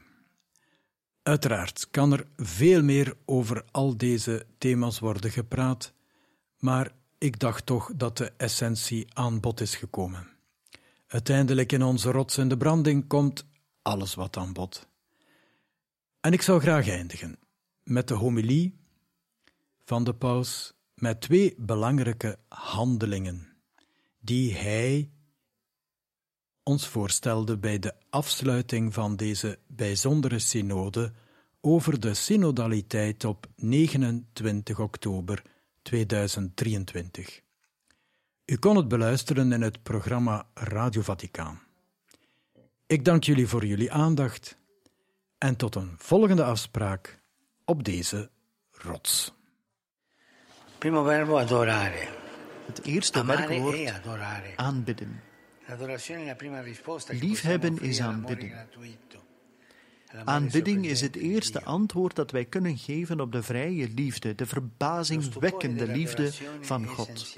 Uiteraard 1.23 1.87
kan 1.91 2.13
er 2.13 2.27
veel 2.35 2.83
meer 2.83 3.13
over 3.25 3.65
al 3.71 3.97
deze 3.97 4.45
thema's 4.57 4.99
worden 4.99 5.31
gepraat, 5.31 5.93
maar 6.59 6.91
ik 7.17 7.39
dacht 7.39 7.65
toch 7.65 7.91
dat 7.95 8.17
de 8.17 8.31
essentie 8.37 9.07
aan 9.13 9.39
bod 9.39 9.61
is 9.61 9.75
gekomen. 9.75 10.27
Uiteindelijk 11.07 11.71
in 11.71 11.83
onze 11.83 12.11
rots 12.11 12.35
de 12.35 12.57
branding 12.57 13.07
komt 13.07 13.45
alles 13.81 14.15
wat 14.15 14.37
aan 14.37 14.53
bod. 14.53 14.87
En 16.19 16.33
ik 16.33 16.41
zou 16.41 16.61
graag 16.61 16.87
eindigen 16.89 17.39
met 17.83 18.07
de 18.07 18.13
homilie 18.13 18.79
van 19.83 20.03
de 20.03 20.13
paus 20.13 20.75
met 20.97 21.21
twee 21.21 21.55
belangrijke 21.57 22.39
handelingen 22.47 23.47
die 24.19 24.53
hij 24.53 25.11
ons 26.63 26.87
voorstelde 26.87 27.57
bij 27.57 27.79
de 27.79 27.93
afsluiting 28.09 28.93
van 28.93 29.15
deze 29.15 29.59
bijzondere 29.67 30.39
synode 30.39 31.13
over 31.61 31.99
de 31.99 32.13
synodaliteit 32.13 33.25
op 33.25 33.47
29 33.55 34.79
oktober 34.79 35.41
2023. 35.81 37.41
U 38.45 38.57
kon 38.57 38.75
het 38.75 38.87
beluisteren 38.87 39.51
in 39.51 39.61
het 39.61 39.83
programma 39.83 40.47
Radio 40.53 41.01
Vaticaan. 41.01 41.61
Ik 42.85 43.05
dank 43.05 43.23
jullie 43.23 43.47
voor 43.47 43.65
jullie 43.65 43.91
aandacht 43.91 44.57
en 45.37 45.55
tot 45.55 45.75
een 45.75 45.95
volgende 45.97 46.43
afspraak 46.43 47.21
op 47.65 47.83
deze 47.83 48.29
rots. 48.71 49.36
Primo 50.77 51.03
verbo 51.03 51.37
adorare. 51.37 52.07
Het 52.65 52.83
eerste 52.83 53.25
werkwoord 53.25 53.77
e 53.77 53.91
aanbidden. 54.55 55.21
Liefhebben 57.07 57.81
is 57.81 58.01
all'amore 58.01 58.65
aanbidding. 60.23 60.85
is 60.85 61.01
het 61.01 61.15
eerste 61.15 61.63
antwoord 61.63 62.15
dat 62.15 62.31
wij 62.31 62.45
kunnen 62.45 62.77
geven 62.77 63.19
op 63.19 63.31
de 63.31 63.43
vrije 63.43 63.89
liefde, 63.95 64.35
de 64.35 64.45
verbazingwekkende 64.45 65.87
liefde 65.87 66.31
van 66.61 66.85
God. 66.85 67.37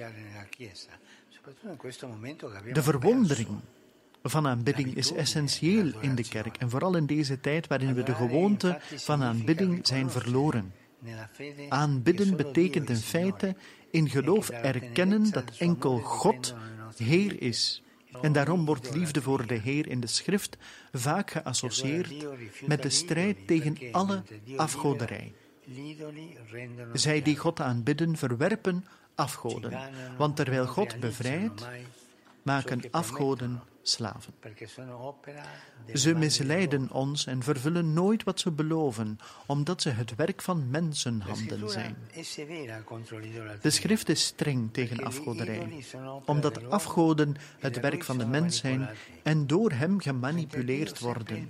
De 2.73 2.83
verwondering 2.83 3.49
van 4.23 4.47
aanbidding 4.47 4.95
is 4.95 5.13
essentieel 5.13 5.91
in 5.99 6.15
de 6.15 6.27
kerk 6.27 6.57
en 6.57 6.69
vooral 6.69 6.95
in 6.95 7.05
deze 7.05 7.39
tijd 7.39 7.67
waarin 7.67 7.93
we 7.93 8.03
de 8.03 8.15
gewoonte 8.15 8.79
van 8.81 9.23
aanbidding 9.23 9.87
zijn 9.87 10.09
verloren. 10.09 10.73
Aanbidden 11.69 12.37
betekent 12.37 12.89
in 12.89 12.95
feite 12.95 13.55
in 13.91 14.09
geloof 14.09 14.49
erkennen 14.49 15.31
dat 15.31 15.57
enkel 15.57 15.97
God 15.97 16.55
Heer 16.97 17.41
is. 17.41 17.83
En 18.21 18.31
daarom 18.31 18.65
wordt 18.65 18.95
liefde 18.95 19.21
voor 19.21 19.47
de 19.47 19.53
Heer 19.53 19.87
in 19.87 19.99
de 19.99 20.07
schrift 20.07 20.57
vaak 20.91 21.31
geassocieerd 21.31 22.25
met 22.65 22.81
de 22.81 22.89
strijd 22.89 23.47
tegen 23.47 23.77
alle 23.91 24.23
afgoderij. 24.55 25.33
Zij 26.93 27.21
die 27.21 27.37
God 27.37 27.61
aanbidden 27.61 28.17
verwerpen 28.17 28.85
afgoden, 29.15 29.79
want 30.17 30.35
terwijl 30.35 30.65
God 30.65 30.99
bevrijdt, 30.99 31.67
maken 32.43 32.81
afgoden 32.91 33.61
slaven. 33.91 34.33
Ze 35.93 36.13
misleiden 36.15 36.91
ons 36.91 37.25
en 37.25 37.43
vervullen 37.43 37.93
nooit 37.93 38.23
wat 38.23 38.39
ze 38.39 38.51
beloven, 38.51 39.17
omdat 39.45 39.81
ze 39.81 39.89
het 39.89 40.15
werk 40.15 40.41
van 40.41 40.69
mensenhanden 40.69 41.69
zijn. 41.69 41.97
De 43.61 43.69
schrift 43.69 44.09
is 44.09 44.23
streng 44.23 44.73
tegen 44.73 45.03
afgoderij, 45.03 45.83
omdat 46.25 46.69
afgoden 46.69 47.35
het 47.59 47.79
werk 47.79 48.03
van 48.03 48.17
de 48.17 48.25
mens 48.25 48.57
zijn 48.57 48.89
en 49.23 49.47
door 49.47 49.71
hem 49.71 49.99
gemanipuleerd 49.99 50.99
worden, 50.99 51.47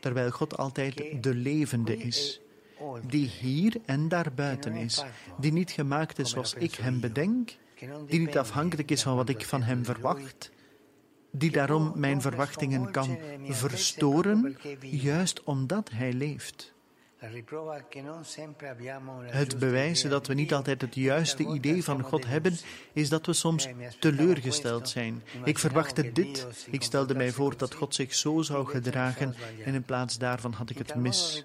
terwijl 0.00 0.30
God 0.30 0.56
altijd 0.56 1.22
de 1.22 1.34
levende 1.34 1.96
is, 1.96 2.40
die 3.06 3.28
hier 3.28 3.76
en 3.84 4.08
daarbuiten 4.08 4.74
is, 4.76 5.04
die 5.38 5.52
niet 5.52 5.70
gemaakt 5.70 6.18
is 6.18 6.30
zoals 6.30 6.54
ik 6.54 6.74
hem 6.74 7.00
bedenk, 7.00 7.56
die 8.06 8.20
niet 8.20 8.38
afhankelijk 8.38 8.90
is 8.90 9.02
van 9.02 9.16
wat 9.16 9.28
ik 9.28 9.44
van 9.44 9.62
hem 9.62 9.84
verwacht, 9.84 10.50
die 11.38 11.50
daarom 11.50 11.92
mijn 11.94 12.20
verwachtingen 12.20 12.90
kan 12.90 13.18
verstoren, 13.48 14.56
juist 14.80 15.42
omdat 15.42 15.90
hij 15.90 16.12
leeft. 16.12 16.74
Het 19.24 19.58
bewijs 19.58 20.02
dat 20.02 20.26
we 20.26 20.34
niet 20.34 20.54
altijd 20.54 20.80
het 20.80 20.94
juiste 20.94 21.46
idee 21.46 21.84
van 21.84 22.02
God 22.02 22.26
hebben, 22.26 22.52
is 22.92 23.08
dat 23.08 23.26
we 23.26 23.32
soms 23.32 23.68
teleurgesteld 24.00 24.88
zijn. 24.88 25.22
Ik 25.44 25.58
verwachtte 25.58 26.12
dit, 26.12 26.46
ik 26.70 26.82
stelde 26.82 27.14
mij 27.14 27.32
voor 27.32 27.56
dat 27.56 27.74
God 27.74 27.94
zich 27.94 28.14
zo 28.14 28.42
zou 28.42 28.66
gedragen 28.66 29.34
en 29.64 29.74
in 29.74 29.82
plaats 29.82 30.18
daarvan 30.18 30.52
had 30.52 30.70
ik 30.70 30.78
het 30.78 30.94
mis. 30.94 31.44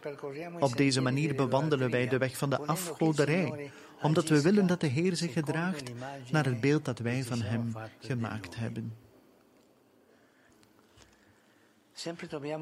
Op 0.59 0.77
deze 0.77 1.01
manier 1.01 1.35
bewandelen 1.35 1.91
wij 1.91 2.07
de 2.07 2.17
weg 2.17 2.37
van 2.37 2.49
de 2.49 2.65
afgoderij, 2.65 3.71
omdat 4.01 4.27
we 4.27 4.41
willen 4.41 4.67
dat 4.67 4.81
de 4.81 4.87
Heer 4.87 5.15
zich 5.15 5.33
gedraagt 5.33 5.91
naar 6.31 6.45
het 6.45 6.61
beeld 6.61 6.85
dat 6.85 6.99
wij 6.99 7.23
van 7.23 7.41
Hem 7.41 7.75
gemaakt 7.99 8.55
hebben. 8.55 9.09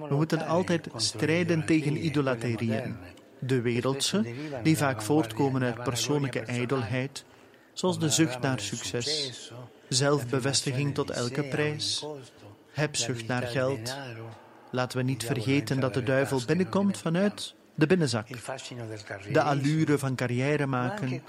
We 0.10 0.16
moeten 0.16 0.46
altijd 0.48 0.88
strijden 0.96 1.66
tegen 1.66 2.06
idolaterieën. 2.06 2.96
De 3.40 3.62
wereldse, 3.62 4.26
die 4.64 4.78
vaak 4.78 5.02
voortkomen 5.02 5.64
uit 5.64 5.84
persoonlijke 5.84 6.40
ijdelheid, 6.40 7.26
zoals 7.74 8.00
de 8.00 8.10
zucht 8.10 8.42
naar 8.42 8.60
succes, 8.60 9.52
zelfbevestiging 9.88 10.94
tot 10.94 11.10
elke 11.10 11.44
prijs, 11.44 12.06
hebzucht 12.72 13.28
naar 13.28 13.42
geld. 13.48 13.98
Laten 14.72 14.98
we 14.98 15.04
niet 15.04 15.24
vergeten 15.24 15.80
dat 15.80 15.94
de 15.94 16.04
duivel 16.04 16.42
binnenkomt 16.46 16.98
vanuit 16.98 17.56
de 17.76 17.88
binnenzak. 17.88 18.28
De 19.32 19.42
allure 19.42 19.98
van 19.98 20.16
carrière 20.16 20.66
maken, 20.66 21.22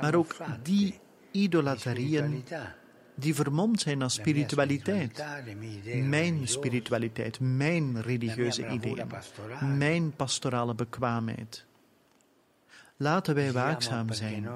maar 0.00 0.14
ook 0.14 0.36
die 0.62 0.98
idolaterieën 1.30 2.44
die 3.14 3.34
vermomd 3.34 3.80
zijn 3.80 4.02
als 4.02 4.14
spiritualiteit. 4.14 5.24
Mijn 6.02 6.48
spiritualiteit, 6.48 7.40
mijn 7.40 8.02
religieuze 8.02 8.68
ideeën, 8.68 9.06
mijn 9.76 10.16
pastorale 10.16 10.74
bekwaamheid. 10.74 11.64
Laten 12.96 13.34
wij 13.34 13.52
waakzaam 13.52 14.12
zijn, 14.12 14.48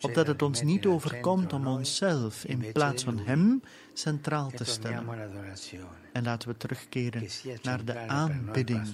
opdat 0.00 0.26
het 0.26 0.42
ons 0.42 0.62
niet 0.62 0.86
overkomt 0.86 1.52
om 1.52 1.66
onszelf 1.66 2.44
in 2.44 2.72
plaats 2.72 3.04
van 3.04 3.18
Hem 3.18 3.62
centraal 3.92 4.50
te 4.50 4.64
stellen. 4.64 5.06
En 6.12 6.24
laten 6.24 6.48
we 6.48 6.56
terugkeren 6.56 7.28
naar 7.62 7.84
de 7.84 7.98
aanbidding. 8.06 8.88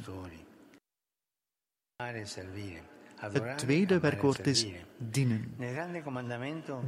Het 3.33 3.59
tweede 3.59 4.01
werkwoord 4.01 4.47
is 4.47 4.66
dienen. 4.99 5.55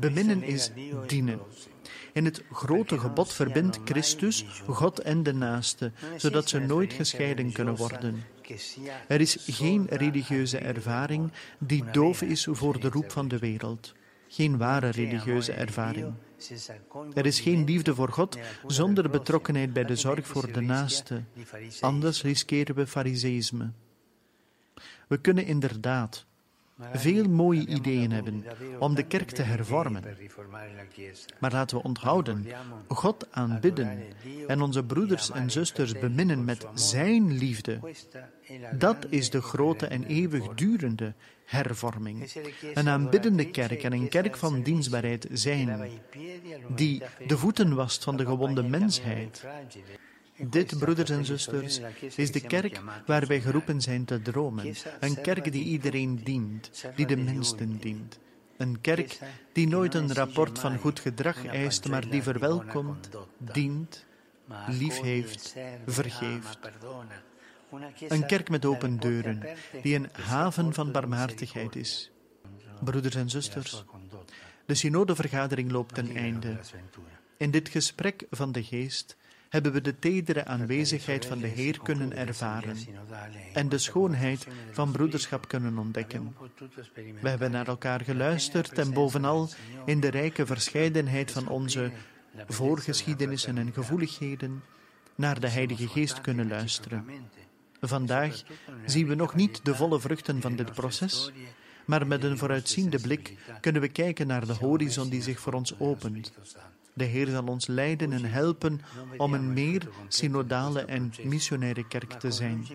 Beminnen 0.00 0.42
is 0.42 0.70
dienen. 1.06 1.40
In 2.12 2.24
het 2.24 2.42
grote 2.52 2.98
gebod 2.98 3.32
verbindt 3.32 3.80
Christus 3.84 4.44
God 4.66 5.00
en 5.00 5.22
de 5.22 5.32
naaste, 5.32 5.92
zodat 6.16 6.48
ze 6.48 6.58
nooit 6.58 6.92
gescheiden 6.92 7.52
kunnen 7.52 7.76
worden. 7.76 8.22
Er 9.08 9.20
is 9.20 9.36
geen 9.46 9.86
religieuze 9.90 10.58
ervaring 10.58 11.32
die 11.58 11.84
doof 11.90 12.22
is 12.22 12.48
voor 12.50 12.80
de 12.80 12.88
roep 12.88 13.10
van 13.10 13.28
de 13.28 13.38
wereld. 13.38 13.94
Geen 14.28 14.56
ware 14.56 14.90
religieuze 14.90 15.52
ervaring. 15.52 16.12
Er 17.14 17.26
is 17.26 17.40
geen 17.40 17.64
liefde 17.64 17.94
voor 17.94 18.12
God 18.12 18.38
zonder 18.66 19.10
betrokkenheid 19.10 19.72
bij 19.72 19.84
de 19.84 19.96
zorg 19.96 20.26
voor 20.26 20.52
de 20.52 20.60
naaste. 20.60 21.22
Anders 21.80 22.22
riskeren 22.22 22.74
we 22.74 22.86
fariseïsme. 22.86 23.70
We 25.06 25.18
kunnen 25.18 25.46
inderdaad 25.46 26.26
veel 26.92 27.28
mooie 27.28 27.66
ideeën 27.66 28.10
hebben 28.10 28.44
om 28.78 28.94
de 28.94 29.02
kerk 29.02 29.30
te 29.30 29.42
hervormen. 29.42 30.02
Maar 31.38 31.52
laten 31.52 31.76
we 31.76 31.82
onthouden, 31.82 32.46
God 32.88 33.26
aanbidden 33.30 33.98
en 34.46 34.60
onze 34.60 34.84
broeders 34.84 35.30
en 35.30 35.50
zusters 35.50 35.92
beminnen 35.92 36.44
met 36.44 36.66
Zijn 36.74 37.38
liefde. 37.38 37.80
Dat 38.78 39.06
is 39.08 39.30
de 39.30 39.42
grote 39.42 39.86
en 39.86 40.04
eeuwigdurende 40.04 41.14
hervorming. 41.44 42.32
Een 42.74 42.88
aanbiddende 42.88 43.50
kerk 43.50 43.82
en 43.82 43.92
een 43.92 44.08
kerk 44.08 44.36
van 44.36 44.62
dienstbaarheid 44.62 45.28
zijn, 45.32 45.90
die 46.74 47.02
de 47.26 47.38
voeten 47.38 47.74
wast 47.74 48.04
van 48.04 48.16
de 48.16 48.24
gewonde 48.24 48.62
mensheid. 48.62 49.46
Dit, 50.38 50.78
broeders 50.78 51.10
en 51.10 51.24
zusters, 51.24 51.80
is 52.16 52.32
de 52.32 52.40
kerk 52.40 52.80
waar 53.06 53.26
wij 53.26 53.40
geroepen 53.40 53.80
zijn 53.80 54.04
te 54.04 54.22
dromen. 54.22 54.74
Een 55.00 55.20
kerk 55.20 55.52
die 55.52 55.64
iedereen 55.64 56.20
dient, 56.24 56.70
die 56.96 57.06
de 57.06 57.16
minsten 57.16 57.78
dient. 57.78 58.18
Een 58.56 58.80
kerk 58.80 59.18
die 59.52 59.68
nooit 59.68 59.94
een 59.94 60.14
rapport 60.14 60.58
van 60.58 60.78
goed 60.78 61.00
gedrag 61.00 61.46
eist, 61.46 61.88
maar 61.88 62.10
die 62.10 62.22
verwelkomt, 62.22 63.08
dient, 63.38 64.04
lief 64.66 65.00
heeft, 65.00 65.56
vergeeft. 65.86 66.58
Een 68.08 68.26
kerk 68.26 68.50
met 68.50 68.64
open 68.64 68.98
deuren, 68.98 69.42
die 69.82 69.94
een 69.94 70.08
haven 70.12 70.74
van 70.74 70.92
barmhartigheid 70.92 71.76
is. 71.76 72.10
Broeders 72.84 73.14
en 73.14 73.30
zusters, 73.30 73.84
De 74.66 74.74
synodevergadering 74.74 75.70
loopt 75.70 75.94
ten 75.94 76.16
einde. 76.16 76.58
In 77.36 77.50
dit 77.50 77.68
gesprek 77.68 78.26
van 78.30 78.52
de 78.52 78.62
geest 78.62 79.16
hebben 79.48 79.72
we 79.72 79.80
de 79.80 79.98
tedere 79.98 80.44
aanwezigheid 80.44 81.26
van 81.26 81.38
de 81.38 81.46
Heer 81.46 81.80
kunnen 81.82 82.16
ervaren 82.16 82.76
en 83.52 83.68
de 83.68 83.78
schoonheid 83.78 84.46
van 84.70 84.92
broederschap 84.92 85.48
kunnen 85.48 85.78
ontdekken. 85.78 86.36
We 87.20 87.28
hebben 87.28 87.50
naar 87.50 87.66
elkaar 87.66 88.00
geluisterd 88.00 88.78
en 88.78 88.92
bovenal 88.92 89.48
in 89.84 90.00
de 90.00 90.08
rijke 90.08 90.46
verscheidenheid 90.46 91.30
van 91.30 91.48
onze 91.48 91.90
voorgeschiedenissen 92.46 93.58
en 93.58 93.72
gevoeligheden 93.72 94.62
naar 95.14 95.40
de 95.40 95.48
Heilige 95.48 95.88
Geest 95.88 96.20
kunnen 96.20 96.48
luisteren. 96.48 97.04
Vandaag 97.80 98.42
zien 98.84 99.06
we 99.06 99.14
nog 99.14 99.34
niet 99.34 99.60
de 99.64 99.74
volle 99.74 100.00
vruchten 100.00 100.40
van 100.40 100.56
dit 100.56 100.72
proces, 100.72 101.32
maar 101.86 102.06
met 102.06 102.24
een 102.24 102.38
vooruitziende 102.38 103.00
blik 103.00 103.34
kunnen 103.60 103.82
we 103.82 103.88
kijken 103.88 104.26
naar 104.26 104.46
de 104.46 104.52
horizon 104.52 105.08
die 105.08 105.22
zich 105.22 105.40
voor 105.40 105.52
ons 105.52 105.78
opent. 105.78 106.32
De 106.96 107.04
Heer 107.04 107.26
zal 107.26 107.46
ons 107.46 107.66
leiden 107.66 108.12
en 108.12 108.24
helpen 108.24 108.80
om 109.16 109.34
een 109.34 109.52
meer 109.52 109.88
synodale 110.08 110.80
en 110.80 111.12
missionaire 111.22 111.86
kerk 111.86 112.12
te 112.12 112.30
zijn, 112.30 112.66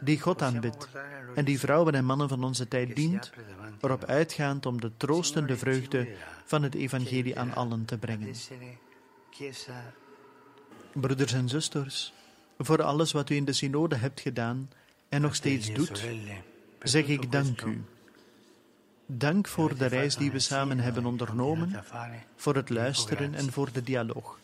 die 0.00 0.20
God 0.20 0.42
aanbidt 0.42 0.88
en 1.34 1.44
die 1.44 1.58
vrouwen 1.58 1.94
en 1.94 2.04
mannen 2.04 2.28
van 2.28 2.44
onze 2.44 2.68
tijd 2.68 2.96
dient, 2.96 3.32
erop 3.80 4.04
uitgaand 4.04 4.66
om 4.66 4.80
de 4.80 4.90
troostende 4.96 5.56
vreugde 5.56 6.08
van 6.44 6.62
het 6.62 6.74
evangelie 6.74 7.38
aan 7.38 7.54
allen 7.54 7.84
te 7.84 7.98
brengen. 7.98 8.34
Broeders 10.92 11.32
en 11.32 11.48
zusters, 11.48 12.12
voor 12.58 12.82
alles 12.82 13.12
wat 13.12 13.30
u 13.30 13.34
in 13.34 13.44
de 13.44 13.52
synode 13.52 13.96
hebt 13.96 14.20
gedaan 14.20 14.70
en 15.08 15.20
nog 15.20 15.34
steeds 15.34 15.72
doet, 15.72 16.04
zeg 16.82 17.06
ik 17.06 17.32
dank 17.32 17.62
u. 17.62 17.84
Dank 19.14 19.48
voor 19.48 19.76
de 19.76 19.86
reis 19.86 20.16
die 20.16 20.30
we 20.30 20.38
samen 20.38 20.78
hebben 20.78 21.06
ondernomen, 21.06 21.84
voor 22.36 22.54
het 22.54 22.70
luisteren 22.70 23.34
en 23.34 23.52
voor 23.52 23.72
de 23.72 23.82
dialoog. 23.82 24.38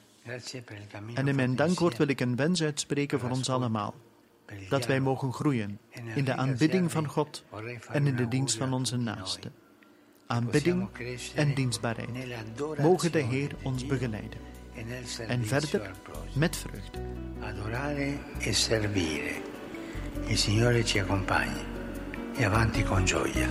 En 1.14 1.28
in 1.28 1.36
mijn 1.36 1.56
dankwoord 1.56 1.96
wil 1.96 2.08
ik 2.08 2.20
een 2.20 2.36
wens 2.36 2.62
uitspreken 2.62 3.20
voor 3.20 3.30
ons 3.30 3.50
allemaal. 3.50 3.94
Dat 4.68 4.86
wij 4.86 5.00
mogen 5.00 5.32
groeien 5.32 5.78
in 6.14 6.24
de 6.24 6.34
aanbidding 6.34 6.92
van 6.92 7.06
God 7.06 7.44
en 7.92 8.06
in 8.06 8.16
de 8.16 8.28
dienst 8.28 8.56
van 8.56 8.72
onze 8.72 8.96
naasten. 8.96 9.52
Aanbidding 10.26 10.88
en 11.34 11.54
dienstbaarheid. 11.54 12.08
Mogen 12.78 13.12
de 13.12 13.22
Heer 13.22 13.50
ons 13.62 13.86
begeleiden. 13.86 14.38
En 15.28 15.46
verder 15.46 15.90
met 16.34 16.56
vreugde. 16.56 16.98
Adorare 17.40 18.18
e 18.38 18.52
servire. 18.52 19.40
Il 20.26 20.38
Signore 20.38 20.84
ci 20.84 21.00
accompagni. 21.00 21.62
E 22.36 22.44
avanti 22.44 22.82
con 22.82 23.06
gioia. 23.06 23.48